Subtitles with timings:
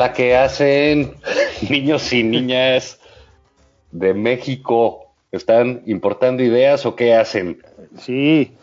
[0.00, 1.12] Hola, ¿qué hacen
[1.68, 2.98] niños y niñas
[3.90, 5.12] de México?
[5.30, 7.62] ¿Están importando ideas o qué hacen?
[7.98, 8.56] Sí.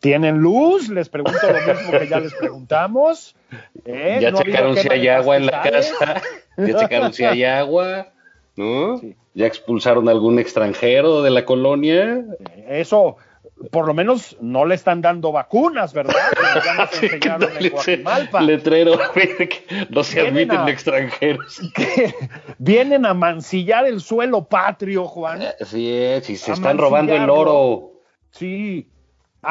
[0.00, 0.88] ¿Tienen luz?
[0.88, 3.36] Les pregunto lo mismo que ya les preguntamos.
[3.84, 4.20] ¿Eh?
[4.22, 6.22] ¿Ya ¿No ha checaron si hay agua en la casa?
[6.56, 8.06] ¿Ya checaron si hay agua?
[8.56, 8.96] ¿No?
[9.00, 9.14] Sí.
[9.34, 12.24] ¿Ya expulsaron a algún extranjero de la colonia?
[12.70, 13.18] Eso,
[13.70, 16.14] por lo menos no le están dando vacunas, ¿verdad?
[16.64, 18.40] Ya nos enseñaron en Coajimalpa.
[18.42, 18.98] Letrero,
[19.90, 21.60] no se Vienen admiten a- extranjeros.
[21.74, 22.14] Que
[22.58, 25.42] vienen a mancillar el suelo patrio, Juan.
[25.60, 27.92] Así es, y se están robando el oro.
[28.30, 28.88] Sí.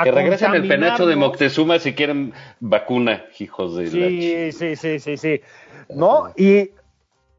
[0.03, 1.15] Que regresen el penacho de.
[1.15, 5.41] Moctezuma si quieren vacuna, hijos de la Sí, sí, sí, sí, sí.
[5.89, 6.31] ¿No?
[6.37, 6.71] Y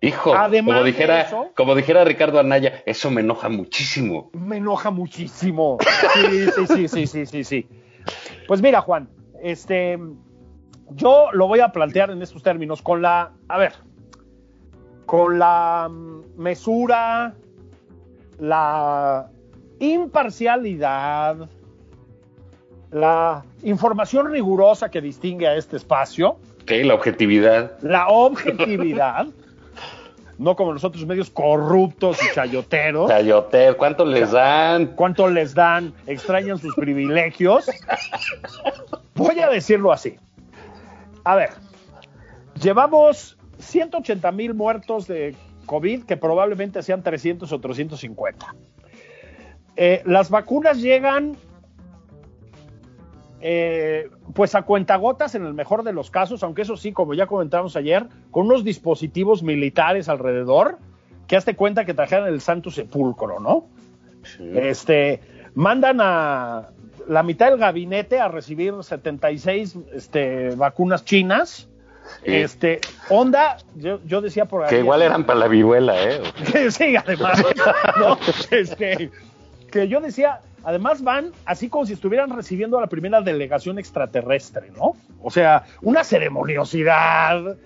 [0.02, 4.30] Hijo, Además como dijera, eso- como dijera Ricardo Anaya, eso me enoja muchísimo.
[4.34, 5.78] me enoja muchísimo.
[6.12, 7.68] Sí, sí, sí, sí, sí, sí, sí.
[8.48, 9.08] Pues mira, Juan,
[9.40, 9.98] este,
[10.90, 13.74] yo lo voy a plantear en estos términos con la, a ver,
[15.06, 15.88] con la
[16.36, 17.34] mesura,
[18.40, 19.30] la
[19.78, 21.48] imparcialidad,
[22.90, 27.78] la información rigurosa que distingue a este espacio, la objetividad.
[27.82, 29.26] la objetividad,
[30.38, 33.10] no como los otros medios corruptos y chayoteros.
[33.10, 34.86] Chayoter, ¿cuánto les dan?
[34.96, 37.70] cuánto les dan, extrañan sus privilegios.
[39.14, 40.16] Voy a decirlo así.
[41.24, 41.50] A ver,
[42.60, 48.54] llevamos 180 mil muertos de COVID, que probablemente sean 300 o 350.
[49.76, 51.36] Eh, las vacunas llegan,
[53.44, 57.26] eh, pues a cuentagotas en el mejor de los casos, aunque eso sí, como ya
[57.26, 60.78] comentamos ayer, con unos dispositivos militares alrededor,
[61.26, 63.66] que hazte cuenta que trajeron el Santo Sepulcro, ¿no?
[64.54, 65.20] Este,
[65.54, 66.68] mandan a
[67.08, 71.68] la mitad del gabinete a recibir 76 este, vacunas chinas.
[72.24, 72.34] Sí.
[72.34, 74.70] Este, onda, yo, yo decía por ahí.
[74.70, 76.20] Que igual eran para la viruela, ¿eh?
[76.70, 77.42] Sí, además,
[77.98, 78.18] ¿no?
[78.50, 79.10] Este,
[79.70, 84.70] que yo decía, además van así como si estuvieran recibiendo a la primera delegación extraterrestre,
[84.76, 84.92] ¿no?
[85.22, 87.56] O sea, una ceremoniosidad.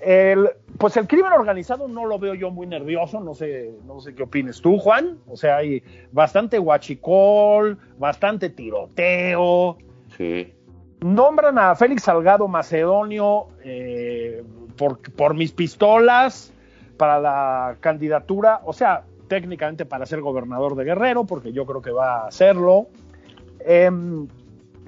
[0.00, 4.14] El, pues el crimen organizado no lo veo yo muy nervioso, no sé, no sé
[4.14, 5.18] qué opines tú, Juan.
[5.28, 9.78] O sea, hay bastante guachicol, bastante tiroteo.
[10.16, 10.52] Sí.
[11.00, 14.42] Nombran a Félix Salgado Macedonio eh,
[14.76, 16.52] por, por mis pistolas
[16.96, 21.90] para la candidatura, o sea, técnicamente para ser gobernador de Guerrero, porque yo creo que
[21.90, 22.88] va a hacerlo.
[23.60, 24.28] Em,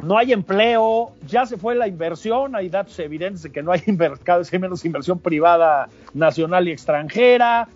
[0.03, 3.81] no hay empleo, ya se fue la inversión, hay datos evidentes de que no hay
[4.23, 7.69] cada vez menos inversión privada nacional y extranjera.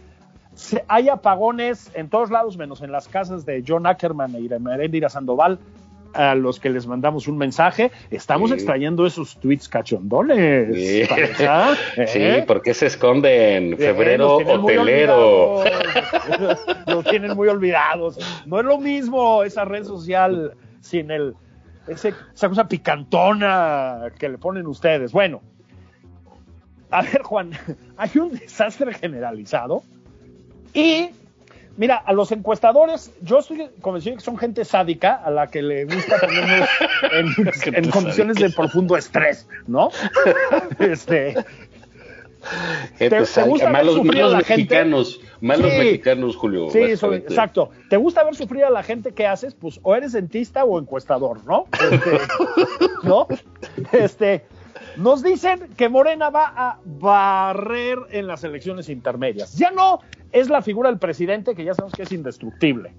[0.89, 5.59] Hay apagones en todos lados, menos en las casas de John Ackerman e Irene Sandoval,
[6.15, 7.91] a los que les mandamos un mensaje.
[8.11, 8.55] Estamos Sí.
[8.55, 10.69] extrayendo esos tweets cachondones.
[10.77, 11.03] Sí.
[11.97, 12.07] ¿eh?
[12.07, 13.75] Sí, ¿por qué se esconden?
[13.75, 15.65] Eh, Febrero muy hotelero.
[16.87, 18.19] Los tienen muy olvidados.
[18.47, 21.35] No es lo mismo esa red social sin el
[21.87, 25.13] ese- esa cosa picantona que le ponen ustedes.
[25.13, 25.41] Bueno,
[26.91, 27.51] a ver, Juan,
[27.97, 29.83] hay un desastre generalizado
[30.75, 31.11] y
[31.79, 35.85] Mira, a los encuestadores, yo estoy convencido que son gente sádica a la que le
[35.87, 36.69] gusta ponernos
[37.13, 39.89] en, en condiciones de profundo estrés, ¿no?
[40.81, 41.35] Este,
[42.99, 44.57] Gente ¿Te- gusta ver malos, sufrir a malos la gente?
[44.63, 45.79] mexicanos, malos Sí.
[45.79, 46.71] mexicanos, Julio.
[46.71, 47.71] Sí, eso, exacto.
[47.91, 49.55] ¿Te gusta ver sufrir a la gente que haces?
[49.55, 51.67] Pues o eres dentista o encuestador, ¿no?
[51.91, 52.19] Este,
[53.03, 53.27] ¿No?
[53.93, 54.47] Este,
[54.99, 59.57] nos dicen que Morena va a barrer en las elecciones intermedias.
[59.57, 60.01] Ya no
[60.33, 62.93] es la figura del presidente, que ya sabemos que es indestructible.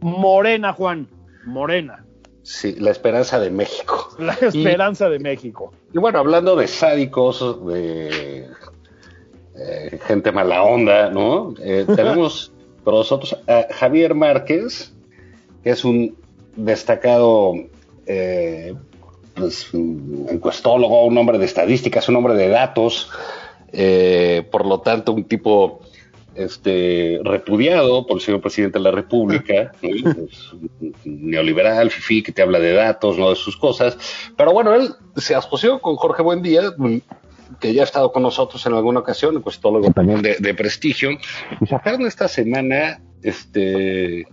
[0.00, 1.08] Morena, Juan.
[1.46, 2.04] Morena.
[2.42, 4.08] Sí, la esperanza de México.
[4.18, 5.72] La esperanza de México.
[5.92, 8.48] Y bueno, hablando de sádicos, de
[9.56, 11.54] eh, gente mala onda, ¿no?
[11.62, 12.52] Eh, tenemos
[12.82, 14.92] con nosotros a Javier Márquez,
[15.62, 16.16] que es un
[16.56, 17.54] destacado
[18.06, 18.74] eh,
[19.34, 23.10] pues, un encuestólogo, un hombre de estadísticas, un hombre de datos,
[23.72, 25.80] eh, por lo tanto, un tipo
[26.34, 29.72] este, repudiado por el señor presidente de la República,
[31.04, 33.96] neoliberal, fifi, que te habla de datos, no de sus cosas.
[34.36, 36.74] Pero bueno, él se asoció con Jorge Buendía,
[37.60, 41.66] que ya ha estado con nosotros en alguna ocasión, encuestólogo también de, de prestigio, y
[41.66, 44.26] sacaron esta semana, este,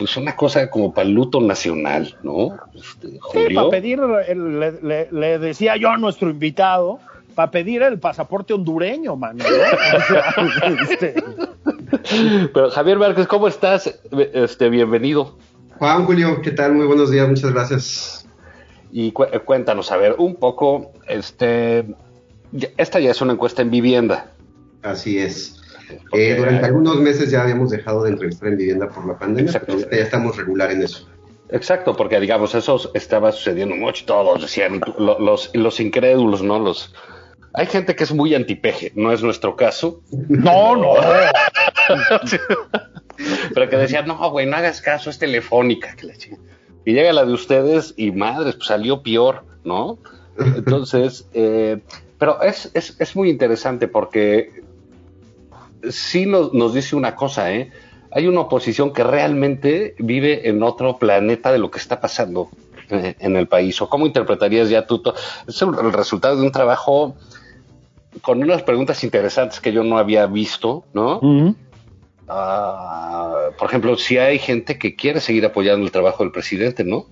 [0.00, 2.56] pues una cosa como para el luto nacional, ¿no?
[2.74, 7.00] Este, Sí, para pedir, el- le, le- le decía yo a nuestro invitado,
[7.34, 9.44] para pedir el pasaporte hondureño, mano.
[10.90, 11.14] este,
[12.54, 13.94] Pero Javier Márquez, ¿cómo estás?
[14.32, 15.36] Este, bienvenido.
[15.78, 16.72] Juan Julio, ¿qué tal?
[16.74, 18.26] Muy buenos días, muchas gracias.
[18.90, 21.94] Y cu- cuéntanos, a ver, un poco, este,
[22.78, 24.32] esta ya es una encuesta en vivienda.
[24.82, 25.59] Así es.
[25.98, 29.50] Porque- Eh, durante algunos meses ya habíamos dejado de entrevistar en vivienda por la pandemia,
[29.50, 29.66] Exacto.
[29.68, 31.08] pero ahorita ya estamos regular en eso.
[31.50, 36.58] Exacto, porque digamos, eso estaba sucediendo mucho, todos decían, los, los incrédulos, ¿no?
[36.60, 36.94] Los,
[37.54, 40.94] hay gente que es muy antipeje, no es nuestro caso, no, no.
[43.54, 45.94] pero que decían, no, güey, no hagas caso, es telefónica.
[45.96, 46.42] Que la chingada".
[46.84, 49.98] y llega la de ustedes y madres, pues salió peor, ¿no?
[50.38, 51.80] Entonces, eh,
[52.18, 54.62] pero es, es, es muy interesante porque
[55.88, 57.70] sí nos, nos dice una cosa, ¿eh?
[58.12, 62.50] Hay una oposición que realmente vive en otro planeta de lo que está pasando
[62.88, 63.80] eh, en el país.
[63.80, 65.02] ¿O cómo interpretarías ya tú?
[65.46, 67.14] Es el, el resultado de un trabajo
[68.22, 71.20] con unas preguntas interesantes que yo no había visto, ¿no?
[72.28, 77.06] Ah, por ejemplo, si hay gente que quiere seguir apoyando el trabajo del presidente, ¿no?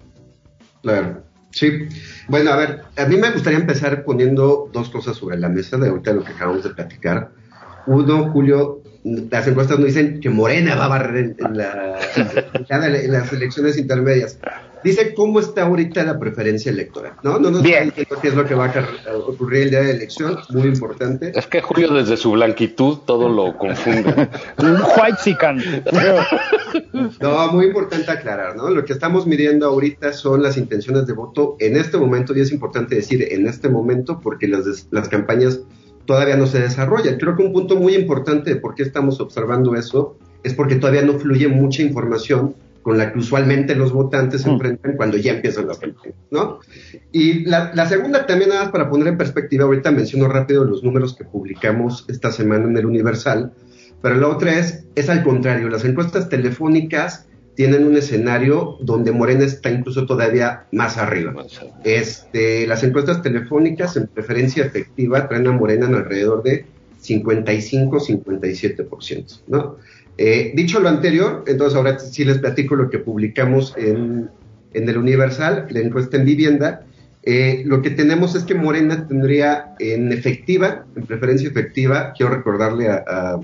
[0.82, 1.22] Claro.
[1.50, 1.88] Sí.
[2.28, 5.88] Bueno, a ver, a mí me gustaría empezar poniendo dos cosas sobre la mesa de
[5.88, 7.30] ahorita lo que acabamos de platicar.
[7.88, 11.98] Uno, Julio, las encuestas nos dicen que Morena va a barrer en, en la-
[12.68, 14.38] en las elecciones intermedias.
[14.84, 17.40] Dice cómo está ahorita la preferencia electoral, ¿no?
[17.40, 17.86] No nos Bien.
[17.88, 21.32] diciendo qué es lo que va a ocurrir el día de la elección, muy importante.
[21.34, 24.28] Es que Julio desde su blanquitud todo lo confunde.
[24.58, 25.60] Un white chican.
[27.20, 28.70] No, muy importante aclarar, ¿no?
[28.70, 32.52] Lo que estamos midiendo ahorita son las intenciones de voto en este momento, y es
[32.52, 35.60] importante decir en este momento porque las, las campañas
[36.08, 37.18] todavía no se desarrollan.
[37.18, 41.02] Creo que un punto muy importante de por qué estamos observando eso es porque todavía
[41.02, 45.66] no fluye mucha información con la que usualmente los votantes se enfrentan cuando ya empiezan
[45.68, 46.60] las campañas, ¿no?
[47.12, 50.82] Y la, la segunda también, nada más para poner en perspectiva, ahorita menciono rápido los
[50.82, 53.52] números que publicamos esta semana en el Universal,
[54.00, 57.27] pero la otra es, es al contrario, las encuestas telefónicas
[57.58, 61.34] tienen un escenario donde Morena está incluso todavía más arriba.
[61.82, 66.66] Este, las encuestas telefónicas en preferencia efectiva traen a Morena en alrededor de
[67.02, 69.76] 55-57%, ¿no?
[70.16, 74.30] Eh, dicho lo anterior, entonces ahora sí les platico lo que publicamos en,
[74.74, 76.82] en el Universal, la encuesta en vivienda.
[77.24, 82.88] Eh, lo que tenemos es que Morena tendría en efectiva, en preferencia efectiva, quiero recordarle
[82.88, 83.40] a, a-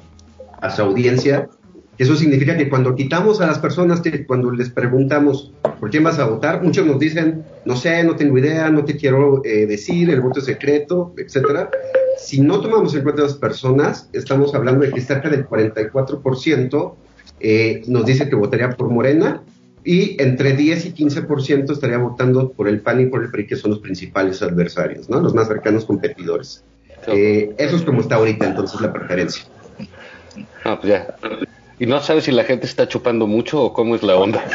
[0.61, 1.49] a su audiencia,
[1.99, 6.19] eso significa que cuando quitamos a las personas, que cuando les preguntamos por quién vas
[6.19, 10.11] a votar, muchos nos dicen, no sé, no tengo idea, no te quiero eh, decir,
[10.11, 11.71] el voto es secreto, etcétera.
[12.19, 16.95] Si no tomamos en cuenta a las personas, estamos hablando de que cerca del 44%
[17.41, 19.43] eh, nos dice que votaría por Morena
[19.85, 23.57] y entre 10 y 15% estaría votando por el PAN y por el PRI, que
[23.57, 25.21] son los principales adversarios, ¿no?
[25.21, 26.65] los más cercanos competidores.
[27.07, 29.45] Eh, eso es como está ahorita entonces la preferencia.
[30.65, 31.15] Ah, pues ya.
[31.79, 34.45] ¿Y no sabes si la gente está chupando mucho o cómo es la onda?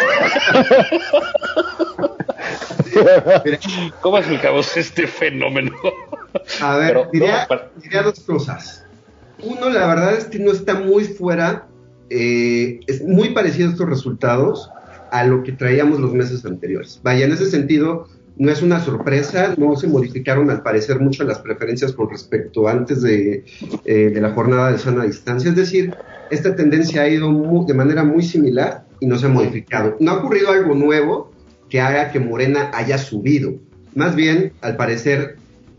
[4.01, 5.71] ¿Cómo explicamos este fenómeno?
[6.61, 8.85] A ver, Pero, diría, no, diría dos cosas.
[9.41, 11.67] Uno, la verdad es que no está muy fuera,
[12.09, 14.69] eh, es muy parecido estos resultados
[15.11, 16.99] a lo que traíamos los meses anteriores.
[17.03, 18.07] Vaya, en ese sentido,
[18.39, 23.01] no es una sorpresa, no se modificaron al parecer mucho las preferencias con respecto antes
[23.01, 23.43] de,
[23.85, 25.93] eh, la jornada de sana distancia, es decir,
[26.31, 27.29] esta tendencia ha ido
[27.67, 29.97] de manera muy similar y no se ha modificado.
[29.99, 31.31] No ha ocurrido algo nuevo
[31.69, 33.55] que haga que Morena haya subido,
[33.93, 35.35] más bien, al parecer,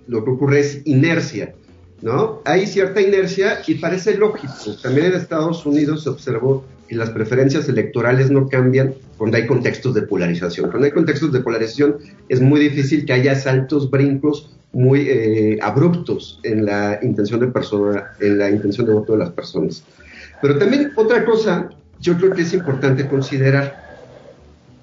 [0.07, 1.55] lo que ocurre es inercia.
[2.03, 2.41] ¿no?
[2.45, 4.53] Hay cierta inercia y parece lógico.
[4.83, 9.95] También en Estados Unidos se observó que las preferencias electorales no cambian cuando hay contextos
[9.95, 10.71] de polarización.
[10.71, 16.41] Cuando hay contextos de polarización es muy difícil que haya saltos, brincos muy eh, abruptos
[16.43, 19.85] en la intención de persona, en la intención de voto de las personas.
[20.43, 21.71] Pero también otra cosa,
[22.01, 24.01] yo creo que es importante considerar.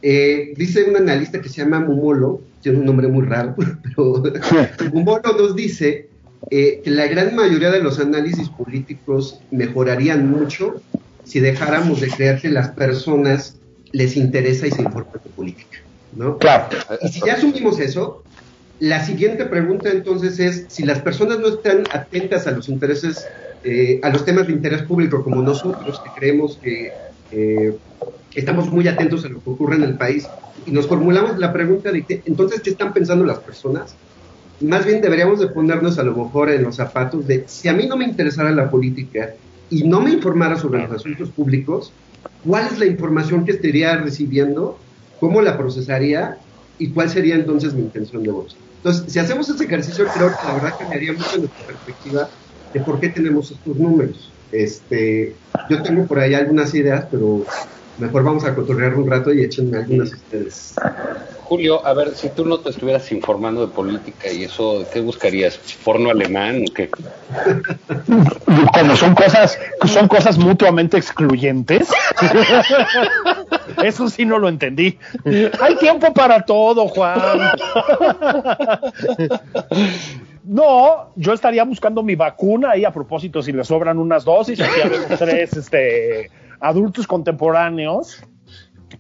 [0.02, 4.24] Eh, dice un analista que se llama Mumolo, tiene un nombre muy raro, pero
[4.94, 6.08] Mumolo nos dice
[6.52, 10.82] eh, que la gran mayoría de los análisis políticos mejorarían mucho
[11.27, 13.55] si dejáramos de creer que las personas
[13.91, 15.79] les interesa y se importa de política,
[16.15, 16.38] ¿no?
[16.38, 16.77] Claro.
[17.01, 18.24] Y si ya asumimos eso,
[18.79, 23.27] la siguiente pregunta entonces es si las personas no están atentas a los intereses,
[23.63, 26.91] eh, a los temas de interés público como nosotros que creemos que
[27.31, 27.75] eh,
[28.34, 30.27] estamos muy atentos a lo que ocurre en el país
[30.65, 33.96] y nos formulamos la pregunta de que, entonces qué están pensando las personas
[34.62, 37.86] más bien deberíamos de ponernos a lo mejor en los zapatos de si a mí
[37.88, 39.34] no me interesara la política
[39.69, 41.91] y no me informara sobre los asuntos públicos,
[42.45, 44.77] ¿cuál es la información que estaría recibiendo?
[45.19, 46.38] ¿Cómo la procesaría?
[46.79, 48.55] ¿Y cuál sería entonces mi intención de voto?
[48.77, 52.29] Entonces, si hacemos ese ejercicio, creo que la verdad cambiaría mucho nuestra perspectiva
[52.74, 54.31] de por qué tenemos estos números.
[54.51, 55.36] Este,
[55.69, 57.43] yo tengo por ahí algunas ideas, pero
[57.97, 60.75] mejor vamos a cotorrear un rato y échenme algunas ustedes.
[61.48, 65.58] Julio, a ver, si tú no te estuvieras informando de política y eso, ¿qué buscarías?
[65.82, 66.89] ¿Porno alemán o qué?
[68.74, 71.88] Como son cosas, son cosas mutuamente excluyentes.
[73.82, 75.00] Eso sí no lo entendí.
[75.62, 77.22] Hay tiempo para todo, Juan.
[80.44, 84.82] No, yo estaría buscando mi vacuna ahí a propósito si le sobran unas dosis, aquí
[84.82, 88.22] hay tres este, adultos contemporáneos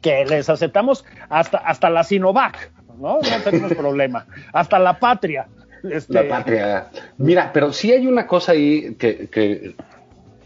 [0.01, 3.19] que les aceptamos hasta, hasta la Sinovac, ¿no?
[3.19, 4.25] No tenemos problema.
[4.53, 5.47] Hasta la patria.
[5.89, 6.13] Este...
[6.13, 6.89] La patria.
[7.17, 9.75] Mira, pero sí hay una cosa ahí que, que,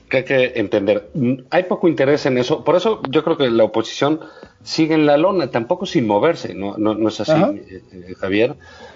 [0.10, 1.10] que, hay que entender.
[1.50, 2.64] Hay poco interés en eso.
[2.64, 4.20] Por eso yo creo que la oposición
[4.64, 8.56] sigue en la lona, tampoco sin moverse, ¿no, no, no es así, eh, eh, Javier?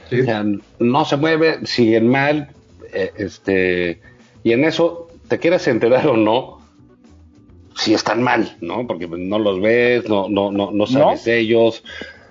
[0.10, 0.22] Sí.
[0.22, 0.46] O sea,
[0.80, 2.50] no se mueve, siguen mal,
[2.94, 4.00] eh, este,
[4.44, 6.60] y en eso, te quieras enterar o no,
[7.76, 8.88] si están mal, ¿no?
[8.88, 11.84] Porque no los ves, no, no, no, no sabes de ellos.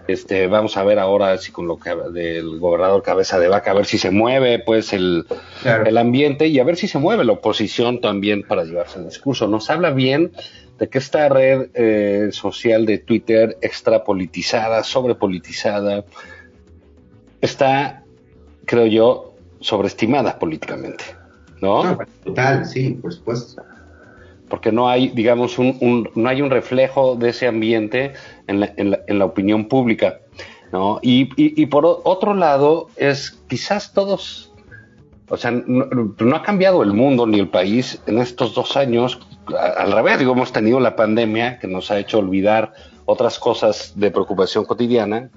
[0.06, 3.74] Este, vamos a ver ahora si con lo que del gobernador cabeza de vaca, a
[3.74, 5.24] ver si se mueve pues el,
[5.62, 5.86] claro.
[5.86, 9.48] el ambiente y a ver si se mueve la oposición también para llevarse el discurso.
[9.48, 10.32] Nos habla bien
[10.78, 16.04] de que esta red eh, social de Twitter extrapolitizada, sobrepolitizada,
[17.40, 18.02] está,
[18.66, 21.04] creo yo, sobreestimada políticamente,
[21.62, 21.82] ¿no?
[21.82, 23.62] no total, sí, por supuesto
[24.54, 28.12] porque no hay, digamos, un, no hay un reflejo de ese ambiente
[28.46, 28.60] en
[29.18, 30.20] la, opinión pública.
[30.70, 31.00] ¿no?
[31.02, 34.52] Y, por otro lado, es quizás todos,
[35.28, 39.18] o sea, no, ha cambiado el mundo ni el país en estos dos años.
[39.76, 42.74] Al revés, digo, hemos tenido la pandemia que nos ha hecho olvidar
[43.06, 45.30] otras cosas de preocupación cotidiana,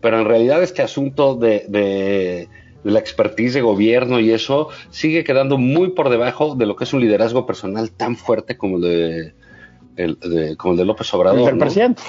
[0.00, 2.48] pero en realidad este asunto de
[2.90, 6.92] la expertise de gobierno y eso sigue quedando muy por debajo de lo que es
[6.92, 9.34] un liderazgo personal tan fuerte como el de,
[9.96, 11.48] el, de como el de López Obrador.
[11.48, 11.64] El ¿no?
[11.64, 12.02] presidente.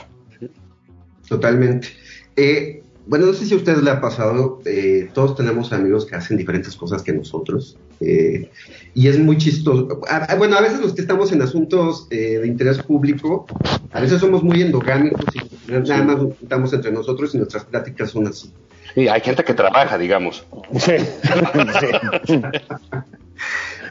[1.27, 1.89] Totalmente.
[2.35, 6.15] Eh, bueno, no sé si a ustedes le ha pasado, eh, todos tenemos amigos que
[6.15, 8.51] hacen diferentes cosas que nosotros, eh,
[8.93, 10.01] y es muy chistoso.
[10.09, 13.45] A, bueno, a veces los que estamos en asuntos de interés público,
[13.91, 18.27] a veces somos muy endogámicos y nada más estamos entre nosotros y nuestras pláticas son
[18.27, 18.51] así.
[18.97, 20.43] Sí, hay gente que trabaja, digamos.
[20.79, 20.93] Sí.
[22.25, 22.41] sí.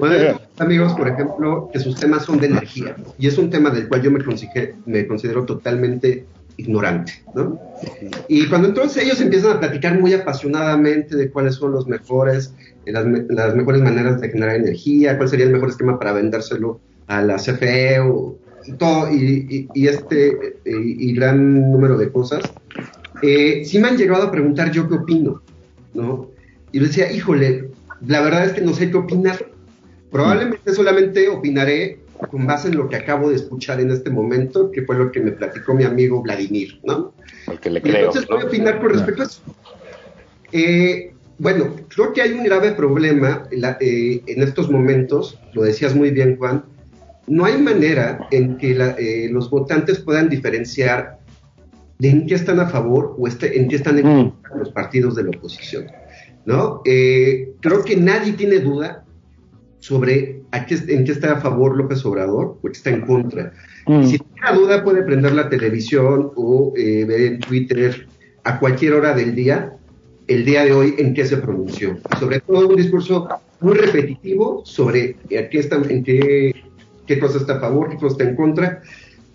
[0.01, 3.87] Bueno, amigos, por ejemplo, que sus temas son de energía, y es un tema del
[3.87, 4.19] cual yo me,
[4.85, 7.57] me considero totalmente ignorante, ¿no?
[8.27, 12.53] Y cuando entonces ellos empiezan a platicar muy apasionadamente de cuáles son los mejores,
[12.85, 17.23] las, las mejores maneras de generar energía, cuál sería el mejor esquema para vendérselo a
[17.23, 18.37] la CFE o
[18.67, 22.43] y todo, y, y, y este y, y gran número de cosas,
[23.23, 25.43] eh, sí me han llegado a preguntar yo qué opino,
[25.95, 26.31] ¿no?
[26.73, 27.71] Y yo decía, híjole,
[28.07, 29.47] la verdad es que no sé qué opinar.
[30.11, 34.83] Probablemente solamente opinaré con base en lo que acabo de escuchar en este momento, que
[34.83, 37.13] fue lo que me platicó mi amigo Vladimir, ¿no?
[37.45, 39.41] Porque le creo, entonces voy a opinar con respecto a eso.
[40.53, 45.95] Eh, bueno, creo que hay un grave problema la, eh, en estos momentos, lo decías
[45.95, 46.65] muy bien, Juan,
[47.27, 51.16] no hay manera en que la, eh, los votantes puedan diferenciar
[51.99, 54.33] de en qué están a favor o este, en qué están en Mm.
[54.59, 55.87] los partidos de la oposición.
[56.45, 56.81] ¿no?
[56.85, 59.05] Eh, creo que nadie tiene duda
[59.81, 63.53] sobre a qué- en qué está a favor López Obrador o qué está en contra.
[63.87, 64.05] Mm.
[64.05, 68.07] Si tiene duda puede prender la televisión o eh, ver en Twitter
[68.45, 69.73] a cualquier hora del día
[70.29, 71.99] el día de hoy en qué se pronunció.
[72.19, 73.29] Sobre todo un discurso
[73.61, 76.53] muy repetitivo sobre a qué está, en qué,
[77.07, 78.83] qué cosa está a favor, qué cosa está en contra.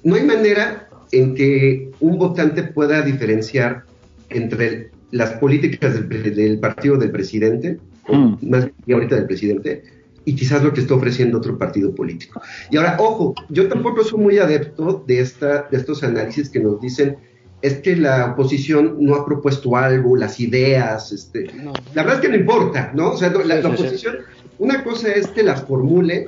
[0.03, 3.83] No hay manera en que un votante pueda diferenciar
[4.29, 8.49] entre las políticas del, del partido del presidente, Mm.
[8.49, 9.83] más bien ahorita del presidente,
[10.25, 12.41] y quizás lo que está ofreciendo otro partido político.
[12.69, 16.79] Y ahora, ojo, yo tampoco soy muy adepto de, esta, de estos análisis que nos
[16.81, 17.17] dicen
[17.61, 21.45] es que la oposición no ha propuesto algo, las ideas, este,
[21.93, 23.11] la verdad es que no importa, ¿no?
[23.11, 23.83] O sea, no, la, Sí, la sí, sí.
[23.83, 24.15] oposición,
[24.57, 26.27] una cosa es que las formule,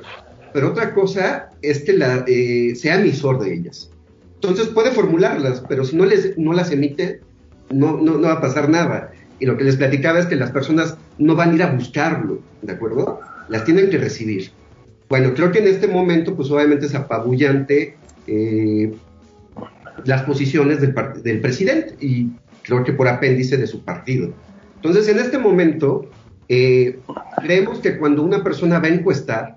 [0.52, 3.90] pero otra cosa es que la, eh, sea emisor de ellas.
[4.48, 7.20] Entonces puede formularlas, pero si no, les, no las emite,
[7.70, 9.12] no, no, no va a pasar nada.
[9.38, 12.40] Y lo que les platicaba es que las personas no van a ir a buscarlo,
[12.62, 13.20] ¿de acuerdo?
[13.48, 14.50] Las tienen que recibir.
[15.08, 17.96] Bueno, creo que en este momento, pues obviamente es apabullante
[18.26, 18.94] eh,
[20.04, 22.30] las posiciones del, del presidente y
[22.62, 24.32] creo que por apéndice de su partido.
[24.76, 26.10] Entonces, en este momento,
[26.48, 26.98] eh,
[27.36, 29.56] creemos que cuando una persona va a encuestar,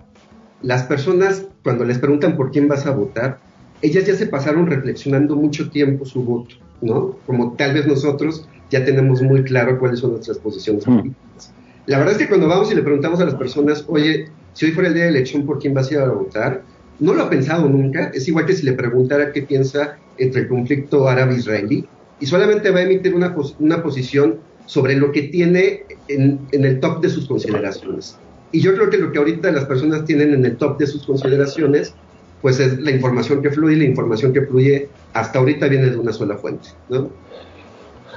[0.61, 3.39] las personas, cuando les preguntan por quién vas a votar,
[3.81, 7.19] ellas ya se pasaron reflexionando mucho tiempo su voto, ¿no?
[7.25, 10.97] Como tal vez nosotros ya tenemos muy claro cuáles son nuestras posiciones Mm.
[10.97, 11.55] políticas.
[11.85, 14.71] La verdad es que cuando vamos y le preguntamos a las personas, oye, si hoy
[14.71, 16.65] fuera el día de elección, ¿por quién vas a ir a votar?
[16.99, 18.11] No lo ha pensado nunca.
[18.13, 21.87] Es igual que si le preguntara qué piensa entre el conflicto árabe-israelí
[22.19, 26.65] y solamente va a emitir una, pos- una posición sobre lo que tiene en, en
[26.65, 28.17] el top de sus consideraciones.
[28.51, 31.05] Y yo creo que lo que ahorita las personas tienen en el top de sus
[31.05, 31.95] consideraciones,
[32.41, 35.97] pues es la información que fluye, y la información que fluye hasta ahorita viene de
[35.97, 37.09] una sola fuente, ¿no?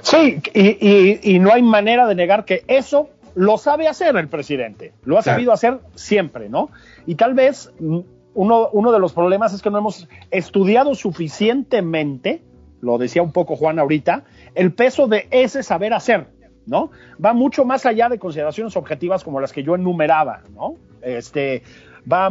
[0.02, 4.28] Sí, y, y- y no hay manera de negar que eso lo sabe hacer el
[4.28, 4.92] presidente.
[5.04, 5.36] Lo ha Claro.
[5.36, 6.70] sabido hacer siempre, ¿no?
[7.06, 7.98] Y tal vez mm,
[8.34, 12.42] uno, uno de los problemas es que no hemos estudiado suficientemente,
[12.80, 16.26] lo decía un poco Juan ahorita, el peso de ese saber hacer,
[16.66, 16.90] ¿no?
[17.24, 20.76] Va mucho más allá de consideraciones objetivas como las que yo enumeraba, ¿no?
[21.02, 21.62] Este,
[22.10, 22.30] va,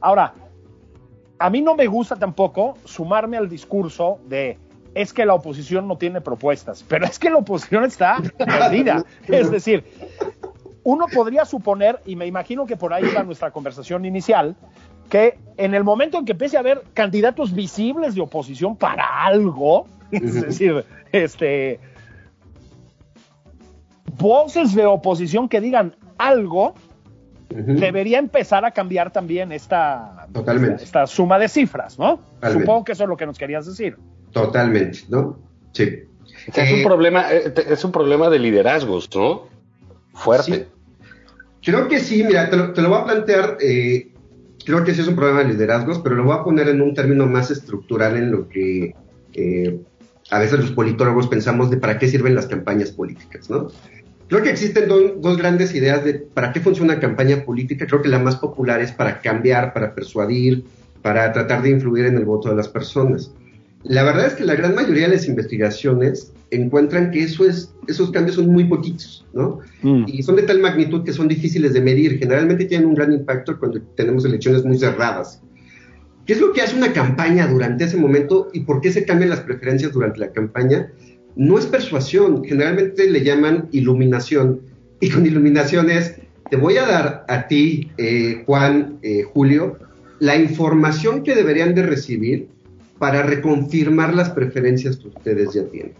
[0.00, 0.34] ahora,
[1.40, 4.58] a mí no me gusta tampoco sumarme al discurso de
[4.94, 9.04] es que la oposición no tiene propuestas, pero es que la oposición está perdida.
[9.26, 9.84] Es decir,
[10.82, 14.54] uno podría suponer, y me imagino que por ahí va nuestra conversación inicial,
[15.08, 19.86] que en el momento en que empiece a haber candidatos visibles de oposición para algo,
[20.10, 21.80] es decir, este
[24.18, 26.74] voces de oposición que digan algo,
[27.50, 30.84] Debería empezar a cambiar también esta, Totalmente.
[30.84, 32.18] esta suma de cifras, ¿no?
[32.34, 32.64] Totalmente.
[32.64, 33.96] Supongo que eso es lo que nos querías decir.
[34.32, 35.38] Totalmente, ¿no?
[35.72, 36.04] Sí.
[36.48, 39.48] O sea, es Eh, un problema, eh, te- es un problema de liderazgos, ¿no?
[40.14, 40.52] Fuerte.
[40.54, 40.64] Sí.
[41.62, 44.12] Creo que sí, mira, te lo, te lo voy a plantear, eh,
[44.64, 46.94] creo que sí es un problema de liderazgos, pero lo voy a poner en un
[46.94, 48.94] término más estructural en lo que
[49.34, 49.80] eh,
[50.30, 53.68] a veces los politólogos pensamos de para qué sirven las campañas políticas, ¿no?
[54.30, 57.84] Creo que existen do- dos grandes ideas de para qué funciona una campaña política.
[57.86, 60.64] Creo que la más popular es para cambiar, para persuadir,
[61.02, 63.32] para tratar de influir en el voto de las personas.
[63.82, 68.10] La verdad es que la gran mayoría de las investigaciones encuentran que eso es, esos
[68.12, 69.58] cambios son muy poquitos, ¿no?
[70.06, 72.18] Y son de tal magnitud que son difíciles de medir.
[72.18, 75.42] Generalmente tienen un gran impacto cuando tenemos elecciones muy cerradas.
[76.26, 79.30] ¿Qué es lo que hace una campaña durante ese momento y por qué se cambian
[79.30, 80.92] las preferencias durante la campaña?
[81.36, 84.60] No es persuasión, generalmente le llaman iluminación.
[85.00, 86.16] Y con iluminación es,
[86.50, 89.78] te voy a dar a ti, eh, Juan, eh, Julio,
[90.18, 92.48] la información que deberían de recibir
[92.98, 95.94] para reconfirmar las preferencias que ustedes ya tienen.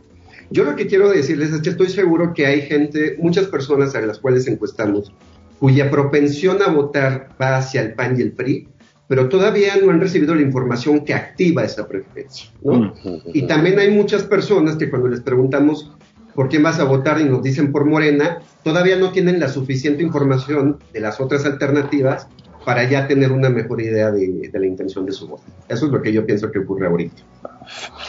[0.50, 4.00] Yo lo que quiero decirles es que estoy seguro que hay gente, muchas personas a
[4.00, 5.12] las cuales encuestamos,
[5.60, 8.68] cuya propensión a votar va hacia el PAN y el PRI,
[9.10, 12.48] pero todavía no han recibido la información que activa esa preferencia.
[12.62, 12.94] ¿no?
[13.34, 15.90] Y también hay muchas personas que cuando les preguntamos
[16.36, 20.04] por quién vas a votar y nos dicen por Morena, todavía no tienen la suficiente
[20.04, 22.28] información de las otras alternativas
[22.64, 25.42] para ya tener una mejor idea de, de la intención de su voto.
[25.68, 27.22] Eso es lo que yo pienso que ocurre ahorita.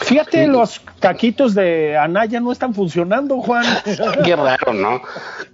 [0.02, 3.64] Fíjate, los caquitos de Anaya no están funcionando, Juan.
[4.26, 5.02] Qué raro, ¿no?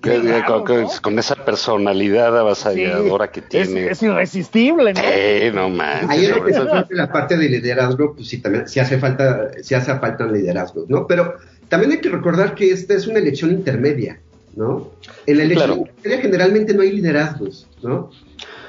[0.02, 0.90] Qué Que- raro, con, ¿no?
[1.02, 3.88] con esa personalidad avasalladora que Es, tiene.
[3.88, 5.02] es irresistible, ¿no?
[5.04, 6.10] Eh, no manches.
[6.10, 10.26] Ahí que la parte de liderazgo, pues sí, también sí hace falta, sí hace falta
[10.26, 11.06] liderazgos, ¿no?
[11.06, 11.36] Pero
[11.68, 14.20] también hay que recordar que esta es una elección intermedia,
[14.56, 14.92] ¿no?
[15.26, 15.92] En la Sí, elección claro.
[15.98, 18.10] intermedia generalmente no hay liderazgos, ¿no?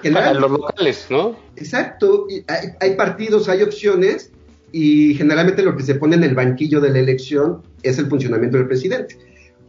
[0.02, 1.36] Para General- los locales, ¿no?
[1.56, 4.30] Exacto, y hay, hay partidos, hay opciones
[4.72, 8.58] y generalmente lo que se pone en el banquillo de la elección es el funcionamiento
[8.58, 9.16] del presidente.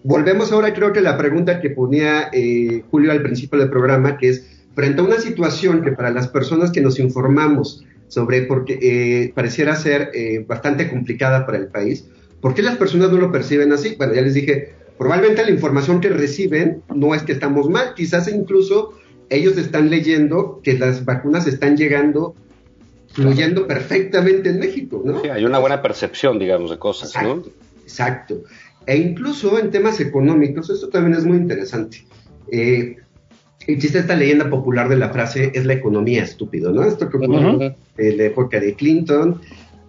[0.03, 4.29] Volvemos ahora, creo que la pregunta que ponía eh, Julio al principio del programa, que
[4.29, 9.31] es, frente a una situación que para las personas que nos informamos sobre, porque eh,
[9.35, 12.05] pareciera ser eh, bastante complicada para el país,
[12.39, 13.95] ¿por qué las personas no lo perciben así?
[13.97, 18.27] Bueno, ya les dije, probablemente la información que reciben no es que estamos mal, quizás
[18.29, 18.93] incluso
[19.29, 22.35] ellos están leyendo que las vacunas están llegando
[23.11, 25.21] fluyendo perfectamente en México, ¿no?
[25.21, 27.43] Sí, hay una buena percepción, digamos, de cosas, ¿no?
[27.83, 28.43] Exacto.
[28.85, 32.05] E incluso en temas económicos, esto también es muy interesante.
[32.51, 32.97] Eh,
[33.67, 36.83] existe esta leyenda popular de la frase es la economía estúpido, ¿no?
[36.83, 39.41] Esto que ocurrió en la época de Clinton,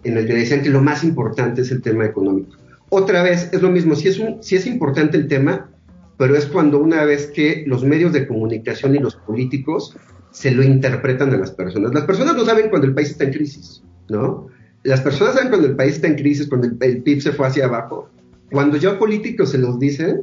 [0.03, 2.57] en el que decían que lo más importante es el tema económico.
[2.89, 5.69] Otra vez, es lo mismo, si es, un, si es importante el tema,
[6.21, 9.97] pero es cuando una vez que los medios de comunicación y los políticos
[10.29, 11.95] se lo interpretan a las personas.
[11.95, 14.45] Las personas no saben cuando el país está en crisis, ¿no?
[14.83, 17.47] Las personas saben cuando el país está en crisis, cuando el, el PIB se fue
[17.47, 18.07] hacia abajo,
[18.51, 20.21] cuando ya políticos se los dicen,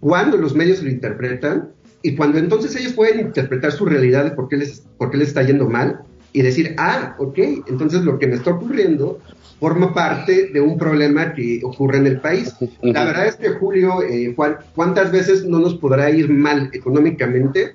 [0.00, 1.68] cuando los medios lo interpretan
[2.02, 5.28] y cuando entonces ellos pueden interpretar su realidad de por qué les, por qué les
[5.28, 6.00] está yendo mal
[6.32, 9.20] y decir, ah, ok, entonces lo que me está ocurriendo
[9.60, 12.54] forma parte de un problema que ocurre en el país.
[12.82, 17.74] La verdad es que, Julio, eh, Juan, ¿cuántas veces no nos podrá ir mal económicamente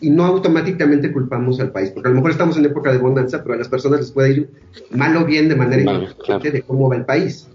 [0.00, 1.90] y no automáticamente culpamos al país?
[1.90, 4.32] Porque a lo mejor estamos en época de bonanza, pero a las personas les puede
[4.32, 4.50] ir
[4.90, 7.48] mal o bien de manera independiente de cómo va el país.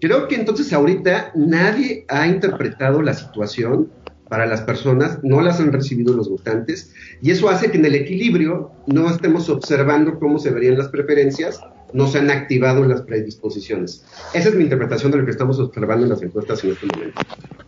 [0.00, 3.88] Creo que entonces ahorita nadie ha interpretado la situación
[4.28, 7.94] para las personas, no las han recibido los votantes, y eso hace que en el
[7.94, 11.60] equilibrio no estemos observando cómo se verían las preferencias,
[11.92, 14.04] no se han activado las predisposiciones.
[14.34, 17.20] Esa es mi interpretación de lo que estamos observando en las encuestas en este momento.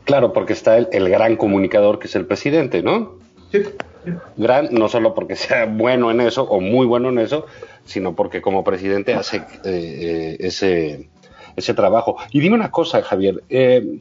[0.05, 3.19] Claro, porque está el, gran comunicador que es el presidente, ¿no?
[3.53, 3.63] Sí.
[4.37, 7.47] Gran, no solo porque sea bueno en eso o muy bueno en eso,
[7.85, 11.09] sino porque como presidente hace eh, eh, ese
[11.59, 12.17] ese trabajo.
[12.31, 13.43] Y dime una cosa, Javier.
[13.49, 13.99] Eh,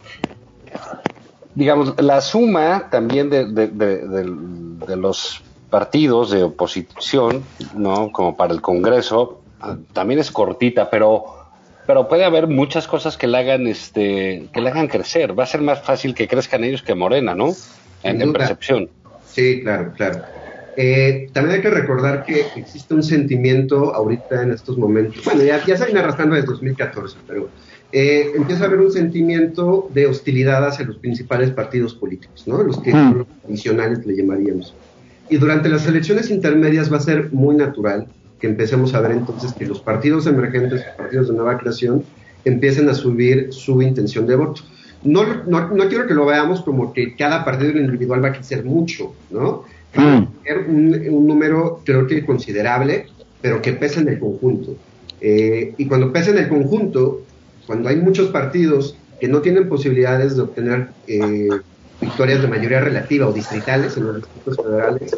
[1.58, 5.42] digamos, la suma también de, los
[5.72, 7.44] partidos de oposición,
[7.74, 8.12] ¿no?
[8.12, 9.42] Como para el Congreso,
[9.92, 11.26] también es cortita, pero,
[11.88, 15.38] pero puede haber muchas cosas que le hagan, este, que le hagan crecer.
[15.38, 17.56] Va a ser más fácil que crezcan ellos que Morena, ¿no?
[18.04, 18.92] En, percepción.
[19.26, 20.22] Sí, claro, claro.
[20.80, 25.66] Eh, también hay que recordar que existe un sentimiento ahorita en estos momentos, bueno, ya,
[25.66, 27.50] ya se viene arrastrando desde 2014, pero
[27.92, 32.62] eh, empieza a haber un sentimiento de hostilidad hacia los principales partidos políticos, ¿no?
[32.62, 33.26] Los que hmm.
[33.42, 34.76] tradicionales le llamaríamos.
[35.32, 38.06] Y durante las elecciones intermedias va a ser muy natural
[38.40, 42.04] que empecemos a ver entonces que los partidos emergentes, los partidos de nueva creación,
[42.46, 44.62] empiecen a subir su intención de voto.
[45.04, 48.64] No, no, no quiero que lo veamos como que cada partido individual va a crecer
[48.64, 49.64] mucho, ¿no?
[49.98, 50.28] Mm.
[50.70, 53.08] un, número creo que considerable,
[53.42, 54.76] pero que pesa en el conjunto.
[55.20, 57.24] Eh, y cuando pesa en el conjunto,
[57.66, 61.50] cuando hay muchos partidos que no tienen posibilidades de obtener eh,
[62.00, 65.16] victorias de mayoría relativa o distritales en los distritos federales,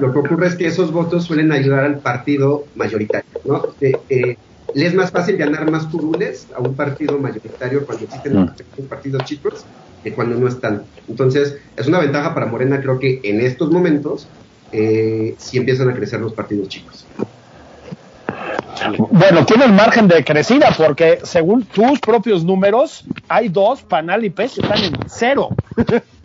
[0.00, 3.28] lo que ocurre es que esos votos suelen ayudar al partido mayoritario.
[3.44, 3.62] ¿no?
[3.80, 4.36] Eh,
[4.72, 8.82] le es más fácil ganar más curules a un partido mayoritario cuando existen mm.
[8.88, 9.64] partidos chicos
[10.02, 10.84] que cuando no están.
[11.08, 14.26] Entonces, es una ventaja para Morena, creo que en estos momentos
[14.72, 17.06] eh, sí empiezan a crecer los partidos chicos.
[19.10, 24.30] Bueno, tiene el margen de crecida porque según tus propios números, hay dos, Panal y
[24.30, 25.50] PES, que están en cero.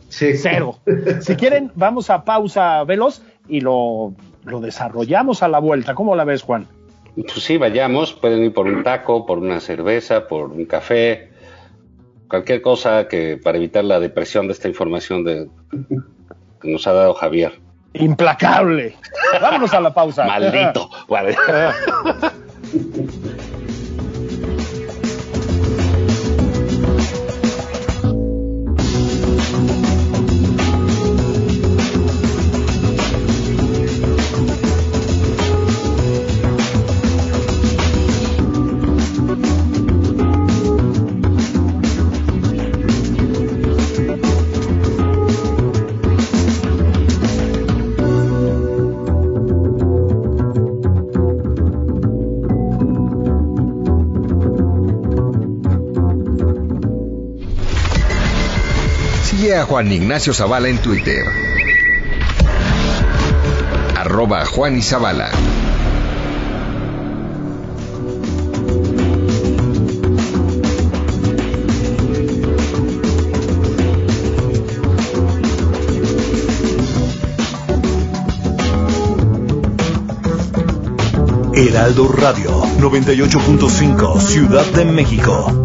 [0.10, 0.38] Sí.
[0.38, 0.80] Cero.
[1.22, 4.14] Si quieren, vamos a pausa veloz y lo,
[4.46, 5.96] lo desarrollamos a la vuelta.
[5.96, 6.68] ¿Cómo la ves, Juan?
[7.16, 11.30] Pues sí, vayamos, pueden ir por un taco, por una cerveza, por un café,
[12.30, 15.48] cualquier cosa que para evitar la depresión de esta información de,
[16.62, 17.60] que nos ha dado Javier.
[17.94, 18.96] Implacable.
[19.42, 20.26] Vámonos a la pausa.
[20.26, 20.90] Maldito.
[59.68, 61.26] Juan Ignacio Zavala en Twitter.
[63.98, 65.32] Arroba Juan y Zavala.
[81.56, 85.65] Heraldo Radio 98.5 Ciudad de México.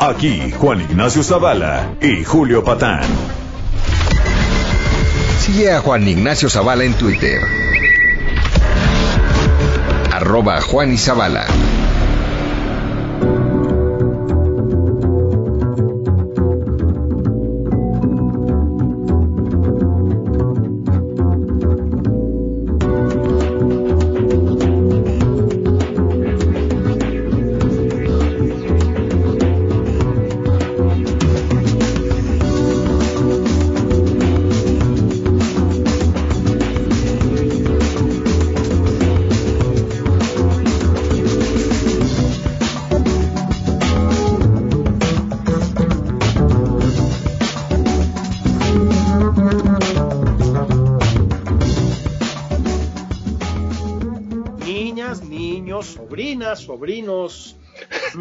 [0.00, 3.02] Aquí Juan Ignacio Zavala y Julio Patán.
[5.40, 7.40] Sigue a Juan Ignacio Zavala en Twitter.
[10.12, 10.96] Arroba Juan.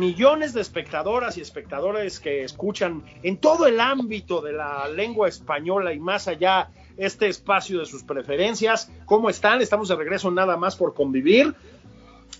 [0.07, 5.93] Millones de espectadoras y espectadores que escuchan en todo el ámbito de la lengua española
[5.93, 8.89] y más allá este espacio de sus preferencias.
[9.05, 9.61] ¿Cómo están?
[9.61, 11.53] Estamos de regreso nada más por convivir.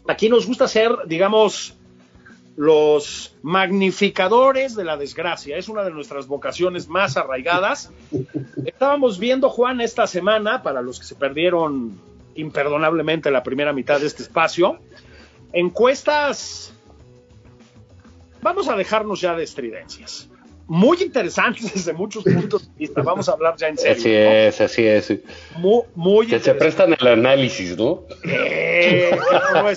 [0.07, 1.75] Aquí nos gusta ser, digamos,
[2.55, 5.57] los magnificadores de la desgracia.
[5.57, 7.91] Es una de nuestras vocaciones más arraigadas.
[8.65, 11.99] Estábamos viendo, Juan, esta semana, para los que se perdieron
[12.35, 14.79] imperdonablemente la primera mitad de este espacio,
[15.51, 16.73] encuestas,
[18.41, 20.29] vamos a dejarnos ya de estridencias.
[20.67, 23.01] Muy interesantes desde muchos puntos de vista.
[23.01, 23.93] Vamos a hablar ya en serio.
[23.93, 24.15] Así ¿no?
[24.15, 25.13] es, así es.
[25.57, 28.03] Muy, muy Que se prestan al análisis, ¿no?
[28.23, 29.17] Eh,
[29.53, 29.69] no,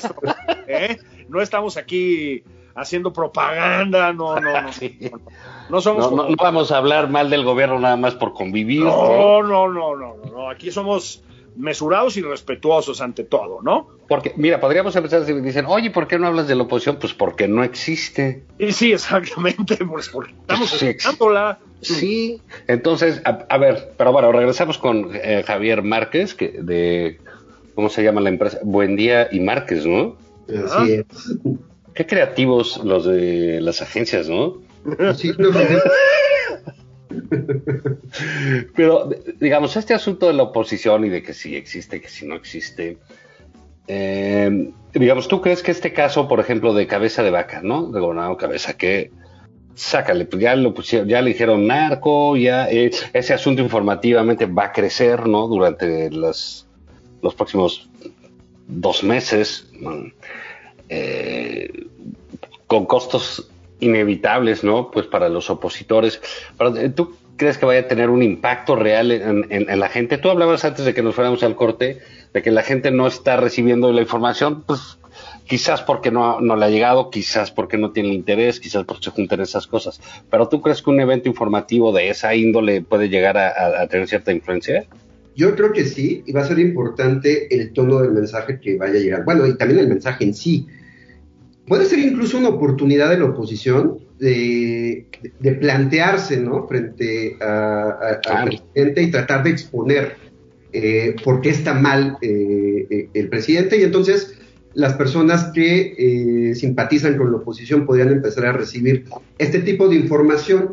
[0.67, 0.99] ¿eh?
[1.29, 2.43] No estamos aquí
[2.75, 4.73] haciendo propaganda, no, no, no.
[4.73, 4.99] Sí.
[5.01, 5.21] No,
[5.69, 8.83] no somos No, no, vamos a hablar mal del gobierno nada más por convivir.
[8.83, 10.51] no, no, no, no, no.
[10.51, 11.23] Aquí somos
[11.57, 13.89] mesurados y respetuosos ante todo, ¿no?
[14.09, 16.97] Porque, mira, podríamos empezar si dicen, oye, ¿por qué no hablas de la oposición?
[17.01, 18.43] Pues porque no existe.
[18.59, 21.59] Y sí, exactamente, pues porque estamos Sí, escuchándola.
[21.83, 22.41] Sí.
[22.67, 27.21] Entonces, a, a ver, pero bueno, regresamos con eh, Javier Márquez, que de,
[27.75, 28.59] ¿cómo se llama la empresa?
[28.63, 30.17] Buen Día y Márquez, ¿no?
[30.67, 31.39] Así es.
[31.95, 34.59] Qué creativos los de las agencias, ¿no?
[35.15, 35.61] Sí, no, no,
[38.77, 42.35] Pero, digamos, este asunto de la oposición y de que si existe, que si no
[42.35, 42.99] existe,
[43.89, 47.91] eh, digamos, ¿tú crees que este caso, por ejemplo, de cabeza de vaca, ¿no?
[47.91, 49.11] De gobernador cabeza, que
[49.75, 54.67] sácale, pues ya lo pusieron, ya le dijeron narco, ya eh, ese asunto informativamente va
[54.67, 55.49] a crecer, ¿no?
[55.49, 56.69] Durante las,
[57.23, 57.91] los próximos
[58.69, 59.69] dos meses.
[60.89, 61.87] Eh,
[62.67, 64.91] con costos inevitables, ¿no?
[64.91, 66.21] Pues para los opositores.
[66.77, 70.19] Eh, ¿Tú crees que vaya a tener un impacto real en, en- en la gente?
[70.19, 71.99] Tú hablabas antes de que nos fuéramos al corte
[72.33, 74.99] de que la gente no está recibiendo la información, pues
[75.47, 79.41] quizás porque no, le ha llegado, quizás porque no tiene interés, quizás porque se juntan
[79.41, 80.01] esas cosas.
[80.31, 84.31] Pero ¿tú crees que un evento informativo de esa índole puede llegar a tener cierta
[84.33, 84.85] influencia?
[85.35, 88.95] Yo creo que sí, y va a ser importante el tono del mensaje que vaya
[88.95, 89.25] a llegar.
[89.25, 90.67] Bueno, y también el mensaje en sí.
[91.71, 95.07] Puede ser incluso una oportunidad de la oposición de,
[95.39, 96.67] de plantearse, ¿no?
[96.67, 98.47] Frente a- a- al Claro.
[98.51, 100.17] presidente y tratar de exponer
[100.73, 103.79] eh, por qué está mal eh, eh, el presidente.
[103.79, 104.35] Y entonces
[104.75, 105.95] las personas que
[106.51, 109.05] eh, simpatizan con la oposición podrían empezar a recibir
[109.39, 110.73] este tipo de información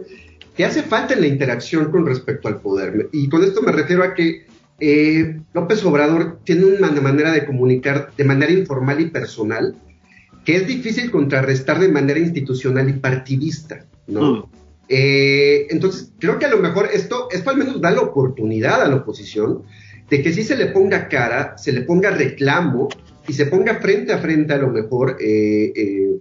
[0.55, 3.07] que hace falta en la interacción con respecto al poder.
[3.11, 4.45] Y con esto me refiero a que
[4.79, 9.75] eh, López Obrador tiene una manera de comunicar de manera informal y personal
[10.47, 14.49] que es difícil contrarrestar de manera institucional y partidista, ¿no?
[14.87, 18.87] Eh, entonces, creo que a lo mejor esto, esto al menos da la oportunidad a
[18.87, 19.63] la oposición
[20.09, 22.87] de que sí se le ponga cara, se le ponga reclamo
[23.27, 26.15] y se ponga frente a frente a lo mejor eh, eh,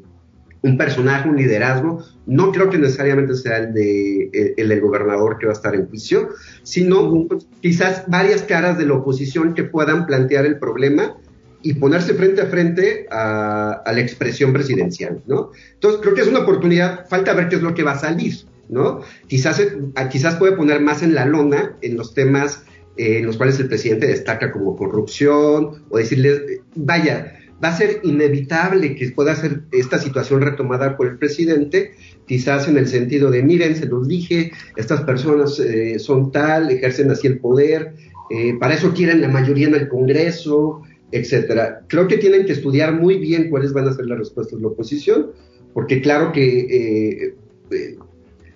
[0.62, 2.03] un personaje, un liderazgo.
[2.27, 5.77] No creo que necesariamente sea el, de, el, el del gobernador que va a estar
[5.77, 6.31] en juicio,
[6.65, 7.29] sino
[7.61, 11.17] quizás varias caras de la oposición que puedan plantear el problema
[11.66, 15.50] y ponerse frente a frente a, la expresión presidencial, ¿no?
[15.74, 18.37] Entonces creo que es una oportunidad, falta ver qué es lo que va a salir,
[18.68, 19.00] ¿no?
[19.26, 19.61] Quizás,
[20.09, 22.62] quizás puede poner más en la lona en los temas
[22.96, 27.98] eh, en los cuales el presidente destaca como corrupción o decirle, vaya, va a ser
[28.05, 31.94] inevitable que pueda ser esta situación retomada por el presidente,
[32.26, 37.11] quizás en el sentido de, miren, se los dije, estas personas eh, son tal, ejercen
[37.11, 37.92] así el poder,
[38.31, 41.83] eh, para eso quieren la mayoría en el Congreso, etcétera.
[41.87, 44.69] Creo que tienen que estudiar muy bien cuáles van a ser las respuestas de la
[44.69, 45.33] oposición,
[45.73, 47.35] porque claro que eh,
[47.71, 47.97] eh,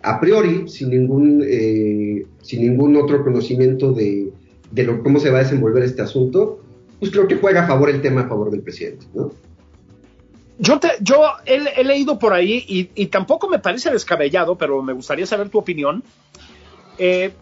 [0.02, 4.32] a priori, sin ningún, eh, sin ningún otro conocimiento de,
[4.70, 6.60] de cómo se va a desenvolver este asunto,
[6.98, 9.06] pues creo que juega a favor el tema a favor del presidente.
[10.58, 14.92] Yo, te, yo he, leído por ahí y, y, tampoco me parece descabellado, pero me
[14.92, 16.02] gustaría saber tu opinión.
[16.98, 17.32] El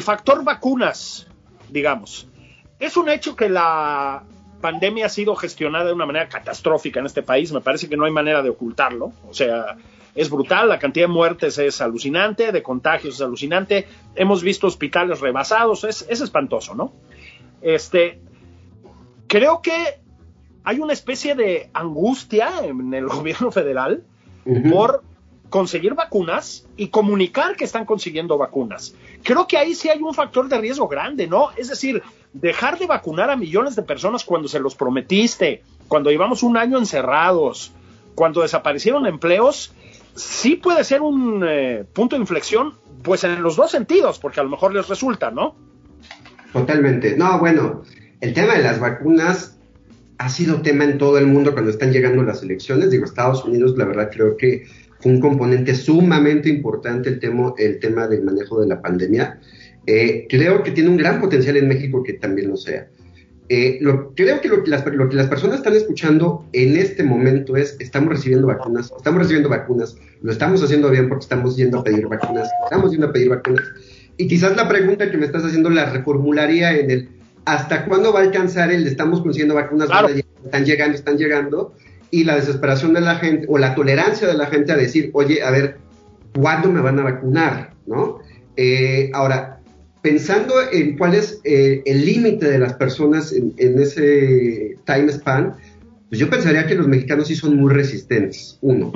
[0.00, 1.26] factor vacunas,
[1.70, 2.28] digamos,
[2.78, 4.24] es un hecho que la
[4.66, 7.52] pandemia ha sido gestionada de una manera catastrófica en este país.
[7.52, 9.12] Me parece que no hay manera de ocultarlo.
[9.28, 9.76] O sea,
[10.12, 13.86] es brutal, la cantidad de muertes es alucinante, de contagios es alucinante.
[14.16, 16.92] Hemos visto hospitales rebasados, es, es espantoso, ¿no?
[17.62, 18.18] Este,
[19.28, 20.00] creo que
[20.64, 24.02] hay una especie de angustia en el gobierno federal
[24.46, 24.72] uh -huh.
[24.72, 25.04] por
[25.48, 28.96] conseguir vacunas y comunicar que están consiguiendo vacunas.
[29.22, 31.50] Creo que ahí sí hay un factor de riesgo grande, ¿no?
[31.56, 32.02] Es decir,
[32.40, 36.78] dejar de vacunar a millones de personas cuando se los prometiste, cuando llevamos un año
[36.78, 37.72] encerrados,
[38.14, 39.72] cuando desaparecieron empleos,
[40.14, 44.42] sí puede ser un eh, punto de inflexión, pues en los dos sentidos, porque a
[44.42, 45.54] lo mejor les resulta, ¿no?
[46.52, 47.16] Totalmente.
[47.16, 47.82] No, bueno,
[48.20, 49.58] el tema de las vacunas
[50.18, 52.90] ha sido tema en todo el mundo cuando están llegando las elecciones.
[52.90, 54.66] Digo, Estados Unidos, la verdad, creo que
[55.00, 59.38] fue un componente sumamente importante el tema, el tema del manejo de la pandemia.
[59.86, 62.88] Eh, creo que tiene un gran potencial en México que también lo sea.
[63.48, 67.04] Eh, lo, creo que lo que, las, lo que las personas están escuchando en este
[67.04, 71.78] momento es, estamos recibiendo vacunas, estamos recibiendo vacunas, lo estamos haciendo bien porque estamos yendo
[71.78, 73.62] a pedir vacunas, estamos yendo a pedir vacunas.
[74.16, 77.08] Y quizás la pregunta que me estás haciendo la reformularía en el,
[77.44, 79.88] ¿hasta cuándo va a alcanzar el estamos consiguiendo vacunas?
[79.88, 80.08] Claro.
[80.08, 81.74] Están llegando, están llegando.
[82.10, 85.42] Y la desesperación de la gente, o la tolerancia de la gente a decir, oye,
[85.42, 85.76] a ver,
[86.34, 87.74] ¿cuándo me van a vacunar?
[87.86, 88.20] ¿No?
[88.56, 89.55] Eh, ahora,
[90.06, 95.56] pensando en cuál es eh, el límite de las personas en, en, ese time span,
[96.08, 98.92] pues yo pensaría que los mexicanos sí son muy resistentes, uno.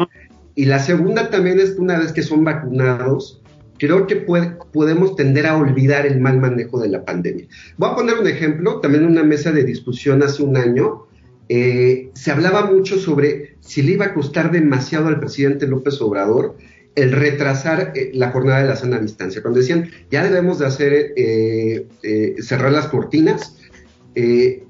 [0.54, 3.42] Y la segunda también es que una vez que son vacunados,
[3.78, 7.48] creo que puede, podemos tender a olvidar el mal manejo de la pandemia.
[7.76, 11.06] Voy a poner un ejemplo, también en una mesa de discusión hace un año,
[11.48, 16.56] eh, se hablaba mucho sobre si le iba a costar demasiado al presidente López Obrador
[17.00, 19.40] el retrasar eh, la jornada de la sana distancia.
[19.40, 23.56] Cuando decían, ya debemos de hacer, eh, eh, cerrar las cortinas,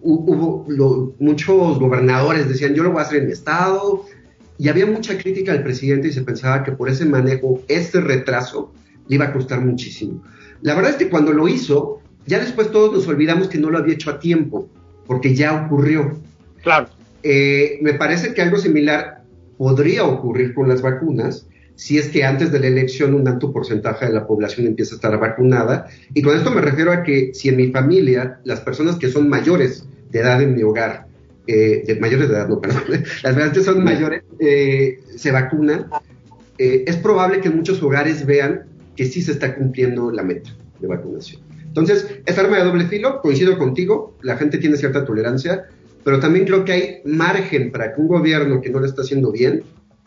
[0.03, 4.05] hubo lo, muchos gobernadores decían, yo lo voy a hacer en mi estado,
[4.59, 8.73] y había mucha crítica al presidente y se pensaba que por ese manejo, este retraso,
[9.09, 10.23] le iba a costar muchísimo.
[10.63, 13.79] La verdad es que cuando lo hizo, ya después todos nos olvidamos que no lo
[13.79, 14.69] había hecho a tiempo,
[15.07, 16.17] porque ya ocurrió.
[16.63, 16.89] Claro.
[17.25, 19.25] Me parece que algo similar
[19.57, 21.49] podría ocurrir con las vacunas,
[21.81, 24.97] si es que antes de la elección un alto porcentaje de la población empieza a
[24.97, 25.87] estar vacunada.
[26.13, 29.31] Y con esto me refiero a que si en mi familia las personas que son
[29.31, 31.07] mayores de edad en mi hogar,
[31.47, 35.87] eh, de mayores de edad, no, perdón, las personas que son mayores eh, se vacunan,
[36.59, 40.87] eh, es probable que muchos hogares vean que sí se está cumpliendo la meta de
[40.87, 41.41] vacunación.
[41.65, 45.65] Entonces, es arma de doble filo, coincido contigo, la gente tiene cierta tolerancia,
[46.05, 49.33] pero también creo que hay margen para que un gobierno que no lo está haciendo
[49.33, 49.63] bien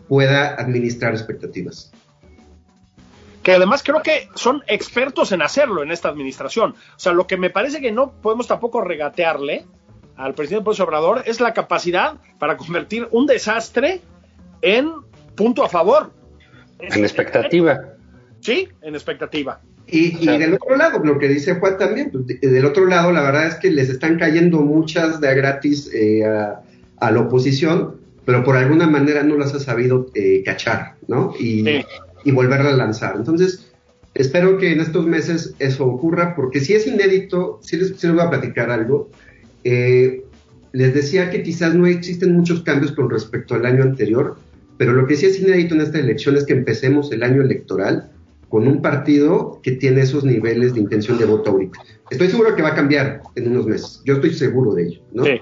[0.08, 1.92] pueda administrar expectativas.
[3.42, 6.72] Que además creo que son expertos en hacerlo en esta administración.
[6.72, 9.66] O sea, lo que me parece que no podemos tampoco regatearle
[10.16, 14.02] al presidente López Obrador es la capacidad para convertir un desastre
[14.62, 14.92] en
[15.36, 16.14] punto a favor.
[16.80, 17.80] En expectativa.
[18.40, 19.62] Sí, en expectativa.
[19.88, 23.22] Y, y, del otro lado, lo que dice Juan también, pues, del otro lado, la
[23.22, 26.62] verdad es que les están cayendo muchas de a gratis eh, a,
[26.98, 31.34] a, la oposición, pero por alguna manera no las ha sabido eh, cachar, ¿no?
[31.40, 31.86] Y, sí.
[32.26, 33.16] y volverla a lanzar.
[33.18, 33.72] Entonces,
[34.14, 38.16] espero que en estos meses eso ocurra, porque si es inédito, si les, si les
[38.16, 39.10] voy a platicar algo.
[39.64, 40.24] Eh,
[40.74, 44.38] les decía que quizás no existen muchos cambios con respecto al año anterior,
[44.78, 48.12] pero lo que sí es inédito en esta elección es que empecemos el año electoral
[48.50, 51.80] con un partido que tiene esos niveles de intención de voto ahorita.
[52.10, 55.24] Estoy seguro que va a cambiar en unos meses, yo estoy seguro de ello, ¿no?
[55.24, 55.40] Sí.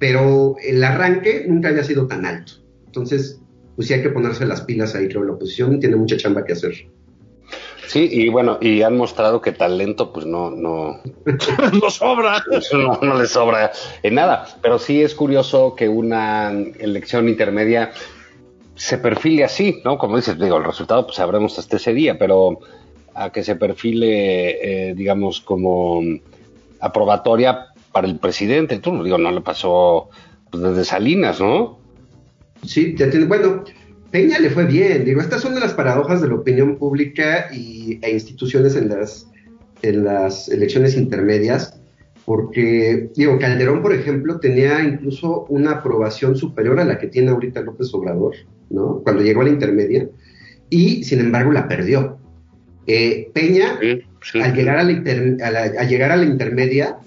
[0.00, 2.54] Pero el arranque nunca había sido tan alto.
[2.86, 3.40] Entonces,
[3.76, 6.54] pues sí hay que ponerse las pilas ahí, creo, la oposición tiene mucha chamba que
[6.54, 6.74] hacer.
[7.86, 11.00] Sí, y bueno, y han mostrado que talento, pues no, no,
[11.80, 12.42] no sobra.
[12.72, 13.72] no, no les sobra
[14.02, 14.46] en nada.
[14.62, 17.92] Pero sí es curioso que una elección intermedia
[18.76, 19.98] se perfile así, ¿no?
[19.98, 22.60] Como dices, digo, el resultado pues sabremos hasta ese día, pero
[23.14, 26.00] a que se perfile, eh, digamos, como
[26.80, 28.78] aprobatoria para el presidente.
[28.78, 30.08] Tú, digo, no le pasó
[30.50, 31.78] pues, desde Salinas, ¿no?
[32.64, 33.28] Sí, te entiendo.
[33.28, 33.64] bueno,
[34.10, 35.04] Peña le fue bien.
[35.04, 39.28] Digo, estas son de las paradojas de la opinión pública y, e instituciones en las,
[39.82, 41.80] en las elecciones intermedias,
[42.24, 47.60] porque, digo, Calderón, por ejemplo, tenía incluso una aprobación superior a la que tiene ahorita
[47.62, 48.34] López Obrador,
[48.68, 49.00] ¿no?
[49.02, 50.08] Cuando llegó a la intermedia,
[50.68, 52.18] y sin embargo la perdió.
[52.86, 53.78] Eh, Peña,
[54.34, 56.98] Al, llegar a la llegar a la intermedia,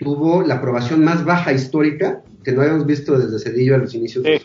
[0.00, 4.24] tuvo la aprobación más baja histórica que no habíamos visto desde Cedillo a los inicios
[4.24, 4.40] de,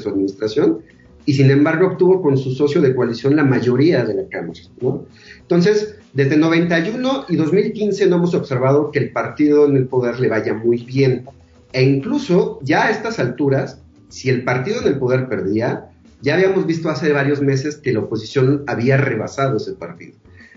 [0.00, 0.78] su, administración,
[1.26, 4.58] y sin embargo obtuvo con su socio de coalición la mayoría de la Cámara.
[4.80, 5.04] ¿no?
[5.40, 10.28] Entonces, desde 91 y 2015 no hemos observado que el partido en el poder le
[10.28, 11.26] vaya muy bien.
[11.72, 15.90] E incluso ya a estas alturas, si el partido en el poder perdía,
[16.22, 20.14] ya habíamos visto hace varios meses que la oposición había rebasado ese partido.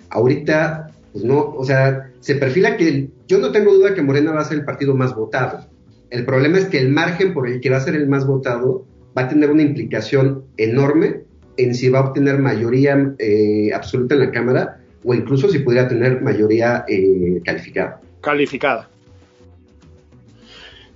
[0.09, 4.41] Ahorita, pues no, o sea, se perfila que yo no tengo duda que Morena va
[4.41, 5.65] a ser el partido más votado.
[6.11, 8.85] El problema es que el margen por el que va a ser el más votado
[9.17, 11.23] va a tener una implicación enorme
[11.57, 15.87] en si va a obtener mayoría eh, absoluta en la Cámara o incluso si pudiera
[15.87, 17.99] tener mayoría eh, calificada.
[18.21, 18.87] Calificada.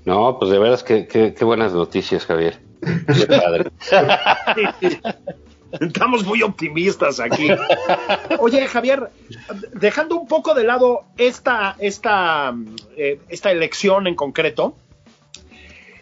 [0.06, 2.60] No, pues de veras que, qué buenas noticias, Javier.
[2.80, 3.72] Qué padre.
[5.80, 7.48] Estamos muy optimistas aquí.
[8.40, 9.10] Oye, Javier,
[9.74, 12.54] dejando un poco de lado esta, esta,
[12.98, 14.76] eh, esta elección en concreto,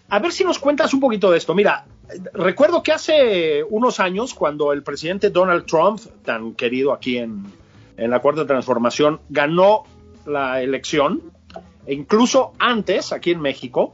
[0.10, 1.54] a ver si nos cuentas un poquito de esto.
[1.54, 1.86] Mira,
[2.34, 7.44] recuerdo que hace unos años, cuando el presidente Donald Trump, tan querido aquí en,
[7.98, 9.84] en la Cuarta Transformación, ganó
[10.26, 11.32] la elección,
[11.86, 13.94] e incluso antes, aquí en México,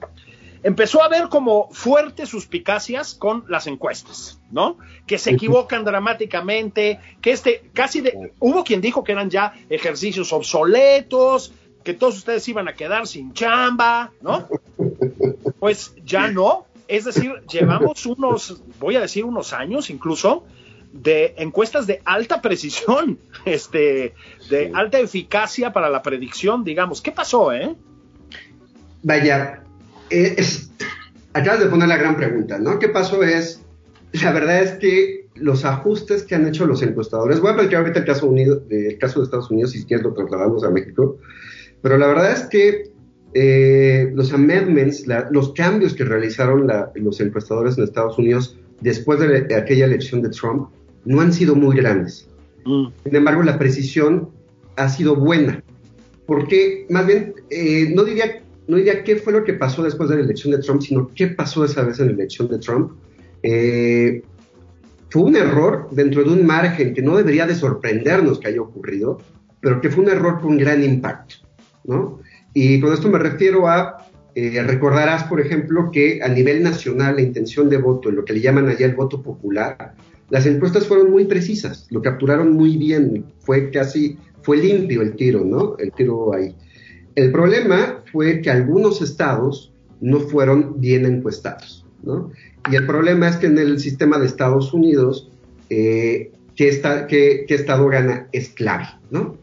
[0.65, 4.79] empezó a haber como fuertes suspicacias con las encuestas, ¿no?
[5.05, 10.33] Que se equivocan dramáticamente, que este, casi de, hubo quien dijo que eran ya ejercicios
[10.33, 11.53] obsoletos,
[11.83, 14.47] que todos ustedes iban a quedar sin chamba, ¿no?
[15.59, 16.65] Pues ya no.
[16.87, 20.45] Es decir, llevamos unos, voy a decir unos años incluso,
[20.91, 24.15] de encuestas de alta precisión, este,
[24.49, 27.01] de alta eficacia para la predicción, digamos.
[27.01, 27.75] ¿Qué pasó, eh?
[29.03, 29.64] Vaya,
[30.09, 30.35] eh,
[31.33, 32.79] acabas de poner la gran pregunta, ¿no?
[32.79, 33.23] ¿Qué pasó?
[33.23, 33.61] Es,
[34.13, 37.99] la verdad es que los ajustes que han hecho los encuestadores, voy a platicar ahorita
[37.99, 41.17] el caso, unido, el caso de Estados Unidos, si quieres lo trasladamos a México,
[41.81, 42.91] pero la verdad es que
[43.33, 49.85] eh, los amendments, los cambios que realizaron los encuestadores en Estados Unidos después de, aquella
[49.85, 50.69] elección de Trump
[51.03, 52.29] no han sido muy grandes.
[52.65, 52.87] Mm.
[53.03, 54.29] Sin embargo, la precisión
[54.77, 55.61] ha sido buena.
[56.25, 60.17] Porque, más bien, eh, no diría no diría qué fue lo que pasó después de
[60.17, 62.91] la elección de Trump, sino qué pasó esa vez en la elección de Trump.
[63.43, 64.23] Eh,
[65.09, 69.19] fue un error dentro de un margen que no debería de sorprendernos que haya ocurrido,
[69.61, 71.35] pero que fue un error con gran impacto,
[71.83, 72.19] ¿no?
[72.53, 77.21] Y con esto me refiero a, eh, recordarás, por ejemplo, que a nivel nacional la
[77.21, 79.95] intención de voto, lo que le llaman allá el voto popular,
[80.29, 85.45] las encuestas fueron muy precisas, lo capturaron muy bien, fue casi, fue limpio el tiro,
[85.45, 85.77] ¿no?
[85.77, 86.55] El tiro ahí.
[87.15, 92.31] El problema fue que algunos estados no fueron bien encuestados, ¿no?
[92.69, 95.31] Y el problema es que en el sistema de Estados Unidos,
[95.69, 99.37] eh, ¿qué, estado gana es clave, ¿no?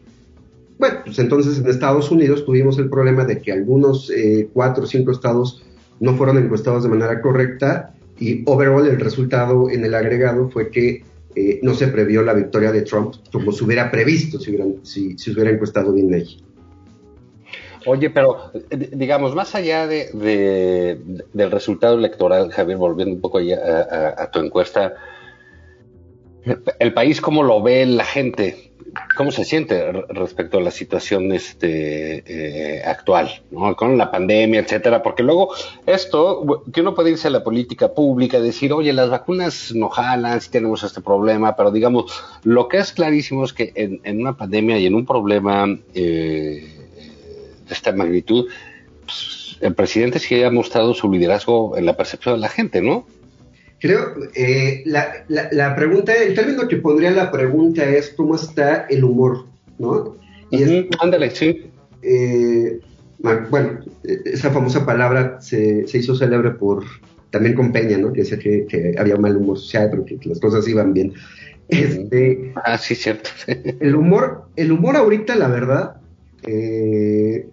[0.77, 4.87] Bueno, pues entonces en Estados Unidos tuvimos el problema de que algunos eh, cuatro o
[4.87, 5.63] cinco estados
[5.99, 11.03] no fueron encuestados de manera correcta y overall el resultado en el agregado fue que
[11.35, 15.31] eh, no se previó la victoria de Trump como se hubiera previsto si, si, si
[15.31, 16.43] hubiera encuestado bien allí.
[17.85, 20.99] Oye, pero digamos, más allá de,
[21.33, 24.93] del resultado electoral, Javier, volviendo un poco a, tu encuesta,
[26.79, 28.71] el país, ¿cómo lo ve la gente?
[29.17, 33.75] ¿Cómo se siente respecto a la situación este, eh, actual, ¿no?
[33.75, 35.01] con la pandemia, etcétera?
[35.01, 35.53] Porque luego
[35.87, 40.39] esto, que uno puede irse a la política pública, decir, oye, las vacunas no jalan,
[40.41, 44.37] si tenemos este problema, pero digamos, lo que es clarísimo es que en, en una
[44.37, 45.65] pandemia y en un problema
[45.95, 46.82] eh,
[47.73, 48.47] de esta magnitud,
[49.03, 53.05] pues, el presidente sí ha mostrado su liderazgo en la percepción de la gente, ¿no?
[53.79, 59.03] Creo, eh, la, la, pregunta, el término que pondría la pregunta es cómo está el
[59.03, 59.45] humor,
[59.77, 60.15] ¿no?
[60.51, 61.69] Y ándale, sí.
[62.01, 62.79] Eh,
[63.49, 63.79] bueno,
[64.25, 66.85] esa famosa palabra se, se, hizo célebre por
[67.29, 68.13] también con Peña, ¿no?
[68.13, 71.13] Que decía que, que había mal humor social, pero que, las cosas iban bien.
[71.67, 73.29] Este, ah, sí, cierto.
[73.47, 75.95] el humor, el humor ahorita, la verdad,
[76.45, 77.47] eh,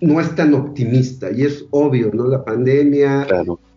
[0.00, 2.26] no es tan optimista y es obvio, ¿no?
[2.26, 3.26] La pandemia,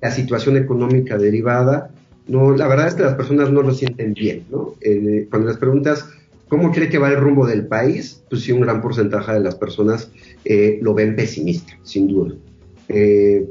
[0.02, 1.92] la situación económica derivada,
[2.28, 4.76] no, la verdad es que las personas no lo sienten bien, ¿no?
[4.82, 6.06] Eh, cuando les preguntas
[6.50, 9.56] cómo cree que va el rumbo del país, pues sí, un gran porcentaje de las
[9.56, 10.12] personas
[10.46, 12.36] eh, lo ven pesimista, sin duda.
[12.90, 13.50] Eh,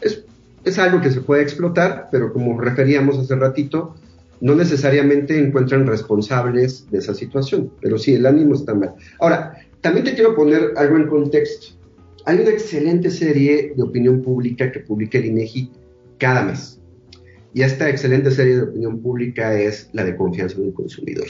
[0.00, 0.24] es,
[0.64, 3.94] es algo que se puede explotar, pero como referíamos hace ratito,
[4.40, 8.94] no necesariamente encuentran responsables de esa situación, pero sí, el ánimo está mal.
[9.18, 11.77] Ahora, también te quiero poner algo en contexto.
[12.24, 15.70] Hay una excelente serie de opinión pública que publica el INEGI
[16.18, 16.80] cada mes.
[17.54, 21.26] Y esta excelente serie de opinión pública es la de confianza del consumidor.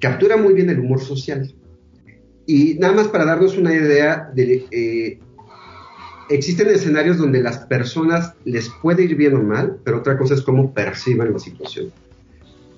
[0.00, 1.54] Captura muy bien el humor social.
[2.46, 4.66] Y nada más para darnos una idea de...
[4.70, 5.18] Eh,
[6.30, 10.42] existen escenarios donde las personas les puede ir bien o mal, pero otra cosa es
[10.42, 11.92] cómo perciban la situación.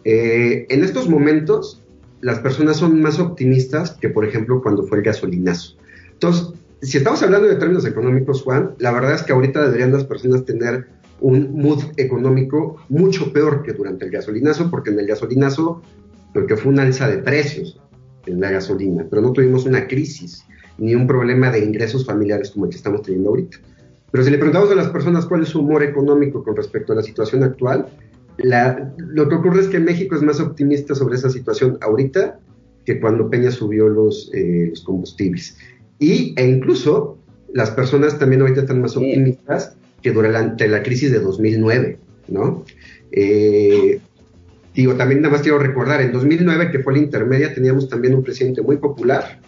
[0.04, 1.82] Eh, en estos momentos,
[2.20, 5.76] las personas son más optimistas que, por ejemplo, cuando fue el gasolinazo.
[6.12, 6.52] Entonces,
[6.86, 10.44] si estamos hablando de términos económicos, Juan, la verdad es que ahorita deberían las personas
[10.44, 10.86] tener
[11.20, 15.82] un mood económico mucho peor que durante el gasolinazo, porque en el gasolinazo
[16.34, 17.80] lo fue una alza de precios
[18.26, 20.44] en la gasolina, pero no tuvimos una crisis
[20.78, 23.56] ni un problema de ingresos familiares como el que estamos teniendo ahorita.
[24.12, 26.96] Pero si le preguntamos a las personas cuál es su humor económico con respecto a
[26.96, 27.86] la situación actual,
[28.36, 32.38] lo que ocurre es que México es más optimista sobre esa situación ahorita
[32.84, 35.56] que cuando Peña subió los, eh, los combustibles.
[35.98, 37.18] Y, e incluso
[37.52, 42.64] las personas también ahorita están más optimistas que durante la crisis de 2009, ¿no?
[43.12, 43.98] Eh,
[44.74, 48.22] digo, también nada más quiero recordar, en 2009, que fue la intermedia, teníamos también un
[48.22, 49.40] presidente muy popular,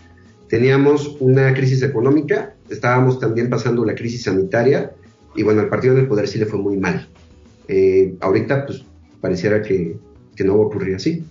[0.49, 4.93] teníamos una crisis económica, estábamos también pasando la crisis sanitaria,
[5.37, 7.07] y bueno, al partido del poder sí le fue muy mal.
[7.69, 8.83] Eh, ahorita, pues,
[9.21, 9.97] pareciera que,
[10.41, 11.25] no va a ocurrir así.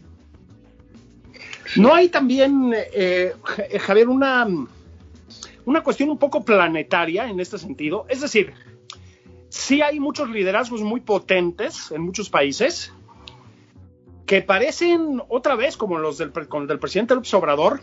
[1.78, 3.32] No hay también, eh,
[3.80, 4.46] Javier, una
[5.68, 8.06] una cuestión un poco planetaria en este sentido.
[8.08, 8.54] Es decir,
[9.50, 12.94] sí hay muchos liderazgos muy potentes en muchos países
[14.26, 17.82] que parecen otra vez como los del, del presidente López Obrador,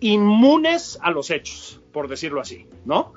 [0.00, 3.12] inmunes a los hechos, por decirlo así, ¿no?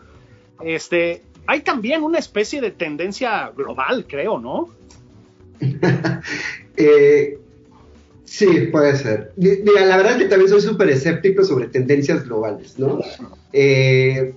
[0.64, 4.70] Este, hay también una especie de tendencia global, creo, ¿no?
[6.78, 7.40] eh,
[8.26, 9.34] Sí, puede ser.
[9.38, 13.00] la verdad es que también soy súper escéptico sobre tendencias globales, ¿no?
[13.52, 14.34] Eh,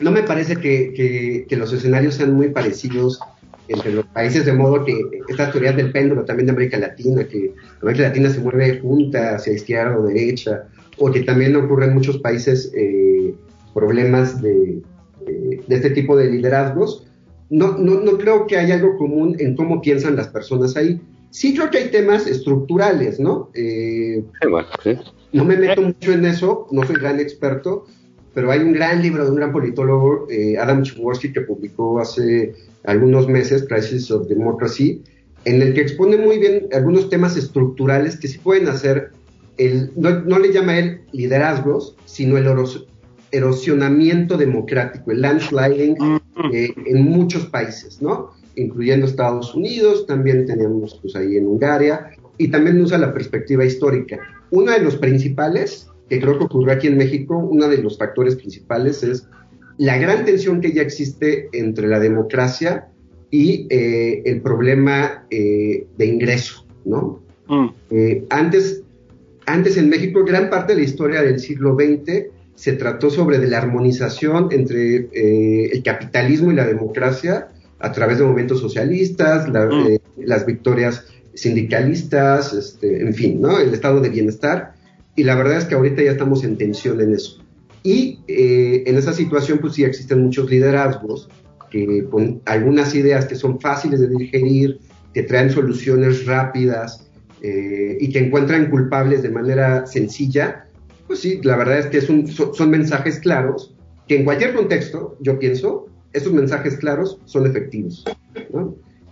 [0.00, 3.20] no me parece que, los escenarios sean muy parecidos
[3.68, 4.96] entre los países, de modo que
[5.28, 7.52] esta teoría del péndulo también de América Latina, que
[7.82, 12.18] América Latina se mueve junta hacia izquierda o derecha, o que también ocurren en muchos
[12.18, 13.34] países eh,
[13.74, 14.82] problemas de,
[15.26, 17.06] de, este tipo de liderazgos,
[17.50, 21.00] no, no, no creo que haya algo común en cómo piensan las personas ahí.
[21.30, 23.50] Sí creo que hay temas estructurales, ¿no?
[23.54, 24.24] Eh,
[25.32, 27.84] no me meto mucho en eso, no soy gran experto,
[28.32, 32.54] pero hay un gran libro de un gran politólogo, eh, Adam Chbosky, que publicó hace
[32.84, 35.02] algunos meses, Crisis of Democracy,
[35.44, 39.12] en el que expone muy bien algunos temas estructurales que sí pueden hacer,
[39.56, 42.46] el, no, le llama él liderazgos, sino el
[43.32, 46.20] erosionamiento democrático, el landsliding mm.
[46.52, 48.32] eh, en muchos países, ¿no?
[48.56, 54.18] Incluyendo Estados Unidos, también tenemos pues ahí en Hungría, y también usa la perspectiva histórica.
[54.50, 58.36] Uno de los principales, que creo que ocurrió aquí en México, uno de los factores
[58.36, 59.28] principales es
[59.78, 62.88] la gran tensión que ya existe entre la democracia
[63.30, 67.22] y eh, el problema eh, de ingreso, ¿no?
[67.48, 67.66] Mm.
[67.90, 68.82] Eh, antes,
[69.46, 73.48] antes en México, gran parte de la historia del siglo XX se trató sobre de
[73.48, 79.86] la armonización entre el capitalismo y la democracia a través de movimientos socialistas, mm.
[79.88, 83.58] eh, las victorias sindicalistas, este, en fin, ¿no?
[83.58, 84.74] El estado de bienestar.
[85.14, 87.42] Y la verdad es que ahorita ya estamos en tensión en eso.
[87.82, 91.28] Y eh, en esa situación, pues sí existen muchos liderazgos
[91.70, 94.78] que con algunas ideas que son fáciles de digerir,
[95.12, 97.08] que traen soluciones rápidas
[97.42, 100.66] eh, y que encuentran culpables de manera sencilla,
[101.06, 103.74] pues sí, la verdad es que son, son mensajes claros
[104.08, 108.04] que en cualquier contexto, yo pienso, esos mensajes claros son efectivos.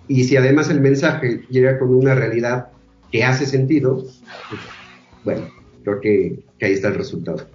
[0.08, 2.68] Y si además el mensaje llega con una realidad
[3.12, 4.04] que hace sentido,
[4.48, 4.60] pues,
[5.22, 5.48] bueno,
[5.82, 7.46] creo que, ahí está el resultado.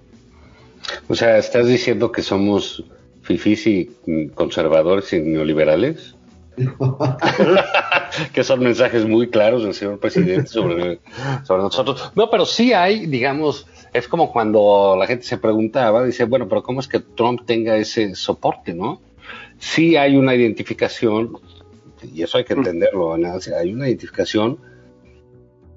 [1.08, 2.84] O sea, ¿estás diciendo que somos
[3.24, 3.92] fifís y
[4.36, 6.16] conservadores y neoliberales?
[8.34, 11.00] que son mensajes muy claros del señor presidente sobre,
[11.44, 12.12] sobre nosotros.
[12.16, 16.62] No, pero sí hay, digamos, es como cuando la gente se preguntaba, dice, bueno, pero
[16.62, 19.02] ¿cómo es que Trump tenga ese soporte, no?
[19.60, 21.34] Sí hay una identificación,
[22.14, 24.58] y eso hay que entenderlo, hay una identificación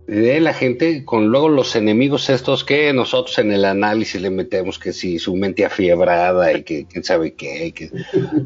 [0.06, 4.78] de la gente con luego los enemigos estos que nosotros en el análisis le metemos
[4.78, 7.90] que si su mente afiebrada y que quién sabe qué, y que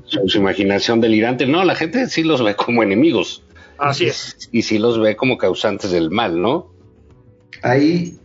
[0.04, 1.46] su, imaginación delirante.
[1.46, 3.42] No, la gente sí los ve como enemigos
[3.78, 4.48] Así es.
[4.52, 6.70] y sí los ve como causantes del mal, ¿no?
[7.62, 8.18] Hay,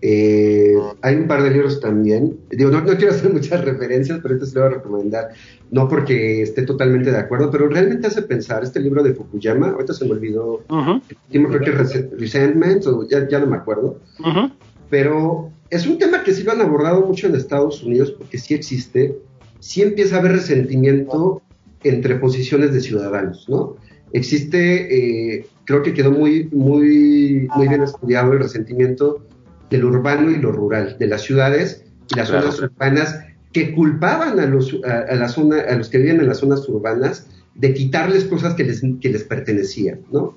[0.00, 2.38] eh, hay un par de libros también.
[2.50, 5.28] Digo, no, no quiero hacer muchas referencias, pero este se lo voy a recomendar.
[5.70, 9.70] No porque esté totalmente de acuerdo, pero realmente hace pensar este libro de Fukuyama.
[9.70, 10.62] Ahorita se me olvidó.
[10.68, 14.00] Ujú, último, creo que Rese- Resentment, o ya, ya no me acuerdo.
[14.20, 14.50] ujú.
[14.90, 18.54] Pero es un tema que sí lo han abordado mucho en Estados Unidos, porque sí
[18.54, 19.18] existe.
[19.58, 21.42] Sí empieza a haber resentimiento
[21.82, 23.76] entre posiciones de ciudadanos, ¿no?
[24.12, 29.26] Existe, eh, creo que quedó muy, muy, muy bien estudiado el resentimiento
[29.70, 32.52] del urbano y lo rural, de las ciudades y las Claro.
[32.52, 33.20] zonas urbanas
[33.52, 36.68] que culpaban a los, a, a la zona, a los que viven en las zonas
[36.68, 40.36] urbanas de quitarles cosas que les, que les pertenecían, ¿no?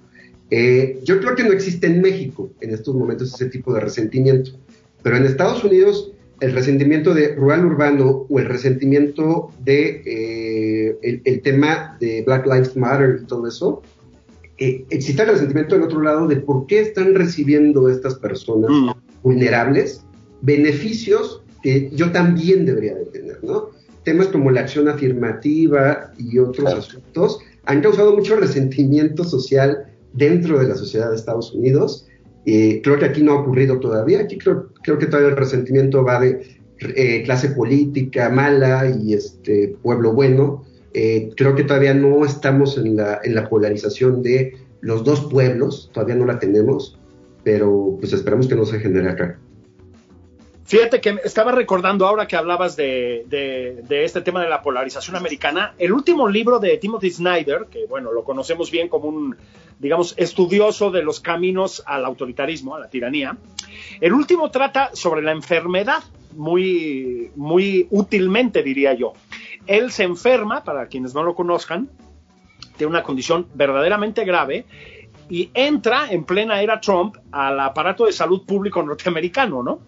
[0.52, 4.52] Eh, yo creo que no existe en México en estos momentos ese tipo de resentimiento,
[5.04, 11.42] pero en Estados Unidos el resentimiento de rural-urbano o el resentimiento de eh, el, el
[11.42, 13.82] tema de Black Lives Matter y todo eso,
[14.58, 18.92] eh, existe el resentimiento del otro lado de por qué están recibiendo estas personas Mm.
[19.22, 20.04] vulnerables
[20.42, 23.70] beneficios que yo también debería de tener, ¿no?
[24.04, 26.80] Temas como la acción afirmativa y otros Claro.
[26.80, 32.08] asuntos han causado mucho resentimiento social dentro de la sociedad de Estados Unidos.
[32.46, 34.22] Eh, creo que aquí no ha ocurrido todavía.
[34.22, 36.42] Aquí creo, creo que todavía el resentimiento va de
[36.80, 40.64] eh, clase política mala y este pueblo bueno.
[40.94, 45.92] Eh, creo que todavía no estamos en la, en la polarización de los dos pueblos,
[45.94, 46.98] todavía no la tenemos,
[47.44, 49.38] pero pues esperamos que no se genere acá.
[50.70, 55.16] Fíjate que estaba recordando ahora que hablabas de, de- de este tema de la polarización
[55.16, 59.36] americana, el último libro de Timothy Snyder, que bueno, lo conocemos bien como un,
[59.80, 63.36] digamos, estudioso de los caminos al autoritarismo, a la tiranía,
[64.00, 66.04] el último trata sobre la enfermedad,
[66.36, 69.14] muy, muy útilmente diría yo.
[69.66, 71.90] Él se enferma, para quienes no lo conozcan,
[72.78, 74.66] de una condición verdaderamente grave
[75.32, 79.80] y entra en plena era Trump al aparato de salud público norteamericano, ¿no?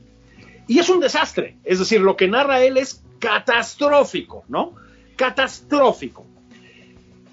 [0.68, 1.57] Y es un desastre.
[1.64, 4.74] Es decir, lo que narra él es catastrófico, ¿no?
[5.16, 6.26] Catastrófico.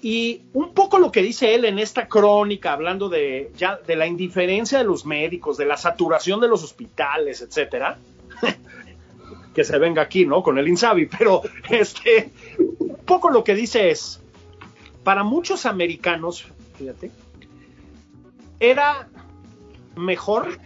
[0.01, 4.07] Y un poco lo que dice él en esta crónica, hablando de, ya, de la
[4.07, 7.97] indiferencia de los médicos, de la saturación de los hospitales, etcétera,
[9.53, 10.41] que se venga aquí, ¿no?
[10.41, 14.21] Con el Insabi, pero este, un poco lo que dice es,
[15.03, 16.45] para muchos americanos,
[16.77, 17.11] fíjate,
[18.59, 19.09] era
[19.97, 20.59] mejor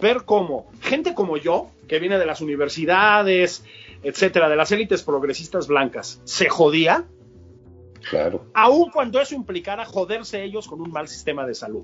[0.00, 3.64] ver cómo gente como yo, que viene de las universidades,
[4.02, 7.04] etcétera, de las élites progresistas blancas, se jodía,
[8.10, 8.44] Claro.
[8.54, 11.82] aun cuando eso implicara joderse ellos con un mal sistema de salud.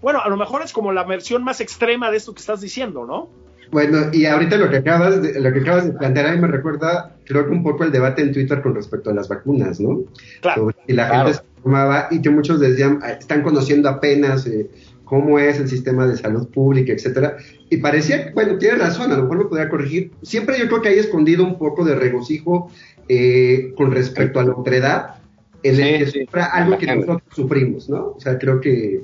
[0.00, 3.04] Bueno, a lo mejor es como la versión más extrema de esto que estás diciendo,
[3.06, 3.28] ¿no?
[3.70, 7.16] Bueno, y ahorita lo que acabas de, lo que acabas de plantear ahí me recuerda,
[7.24, 10.02] creo que un poco el debate en Twitter con respecto a las vacunas, ¿no?
[10.42, 10.62] Claro.
[10.62, 11.24] Sobre si la Claro.
[11.28, 14.70] gente se informaba y que muchos decían, "Ah, están conociendo apenas eh,
[15.12, 17.36] cómo es el sistema de salud pública, etcétera.
[17.68, 20.10] Y parecía, bueno, tiene razón, a lo mejor me podría corregir.
[20.22, 22.70] Siempre yo creo que hay escondido un poco de regocijo
[23.10, 25.16] eh, con respecto a la otredad,
[25.62, 26.24] en el Sí, que sí.
[26.24, 27.04] sufra algo que gente.
[27.04, 28.14] nosotros sufrimos, ¿no?
[28.16, 29.02] O sea, creo que,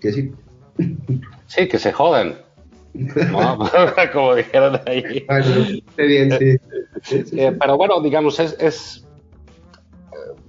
[0.00, 0.32] que sí.
[1.46, 2.36] Sí, que se jodan.
[2.94, 3.58] ¿no?
[4.14, 5.26] Como dijeron ahí.
[5.28, 5.46] Bueno,
[5.98, 6.38] bien,
[7.02, 7.22] sí.
[7.36, 9.06] Eh, pero bueno, digamos, es, es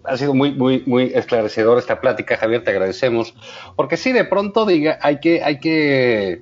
[0.05, 3.33] ha sido muy, muy, muy esclarecedor esta plática, Javier, te agradecemos.
[3.75, 6.41] Porque sí, de pronto diga, hay que, hay que,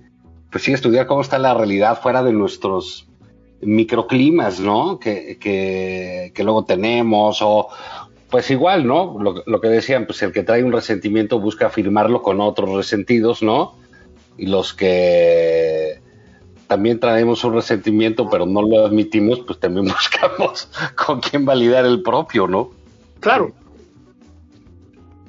[0.51, 3.07] pues sí, estudiar cómo está la realidad fuera de nuestros
[3.61, 4.99] microclimas, ¿no?
[4.99, 7.67] Que, que, que luego tenemos, o
[8.29, 9.17] pues igual, ¿no?
[9.19, 13.43] Lo, lo que decían, pues el que trae un resentimiento busca afirmarlo con otros resentidos,
[13.43, 13.75] ¿no?
[14.37, 15.99] Y los que
[16.67, 22.01] también traemos un resentimiento, pero no lo admitimos, pues también buscamos con quién validar el
[22.01, 22.80] propio, ¿no?
[23.21, 23.53] Claro.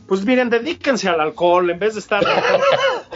[0.08, 2.22] Pues miren, dedíquense al alcohol en vez de estar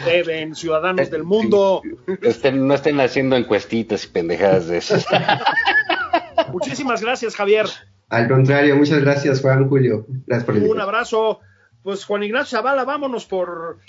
[0.05, 1.81] deben ciudadanos del mundo.
[2.21, 5.05] Estén- no estén haciendo encuestitas y pendejadas de esas.
[6.51, 7.67] Muchísimas gracias, Javier.
[8.09, 10.05] Al contrario, muchas gracias, Juan Julio.
[10.25, 11.39] Gracias por el Un abrazo.
[11.83, 13.79] Pues Juan Ignacio Zavala, vámonos por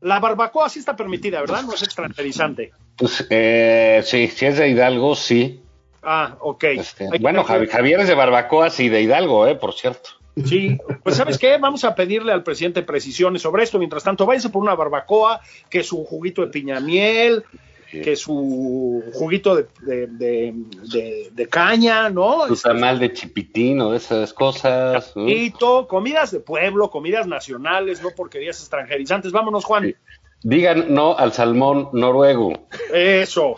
[0.00, 1.62] la barbacoa, sí está permitida, ¿verdad?
[1.62, 2.72] No es extranjerizante.
[2.96, 5.62] Pues, eh, sí, si es de Hidalgo, sí.
[6.02, 6.64] Ah, ok.
[6.64, 10.10] Este, bueno, ver- Javi- Javier es de Barbacoa, sí, de Hidalgo, eh, por cierto.
[10.46, 11.58] Sí, pues ¿sabes qué?
[11.58, 13.78] Vamos a pedirle al presidente precisiones sobre esto.
[13.78, 17.44] Mientras tanto, váyase por una barbacoa, que su juguito de piña miel,
[17.90, 20.54] que su juguito de, de, de-
[20.92, 22.46] de- de caña, ¿no?
[22.46, 25.12] Tu tamal de chipitín o de esas cosas.
[25.16, 29.32] Hito, comidas de pueblo, comidas nacionales, no porquerías extranjerizantes.
[29.32, 29.84] Vámonos, Juan.
[29.86, 29.94] Sí.
[30.42, 32.52] Digan no al salmón noruego.
[32.94, 33.56] Eso.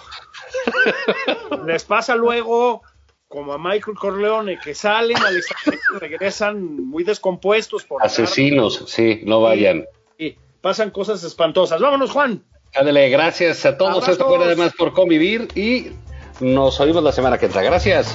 [1.67, 2.83] Les pasa luego
[3.33, 9.23] como a Michael Corleone, que salen al extranjero y regresan muy descompuestos por Asesinos, sí,
[9.25, 9.87] no vayan.
[10.19, 11.81] Y pasan cosas espantosas.
[11.81, 12.45] Vámonos, Juan.
[12.75, 14.07] Ándale, gracias a todos.
[14.07, 15.93] Esto fue además por convivir y
[16.41, 17.63] nos oímos la semana que entra.
[17.63, 18.15] Gracias.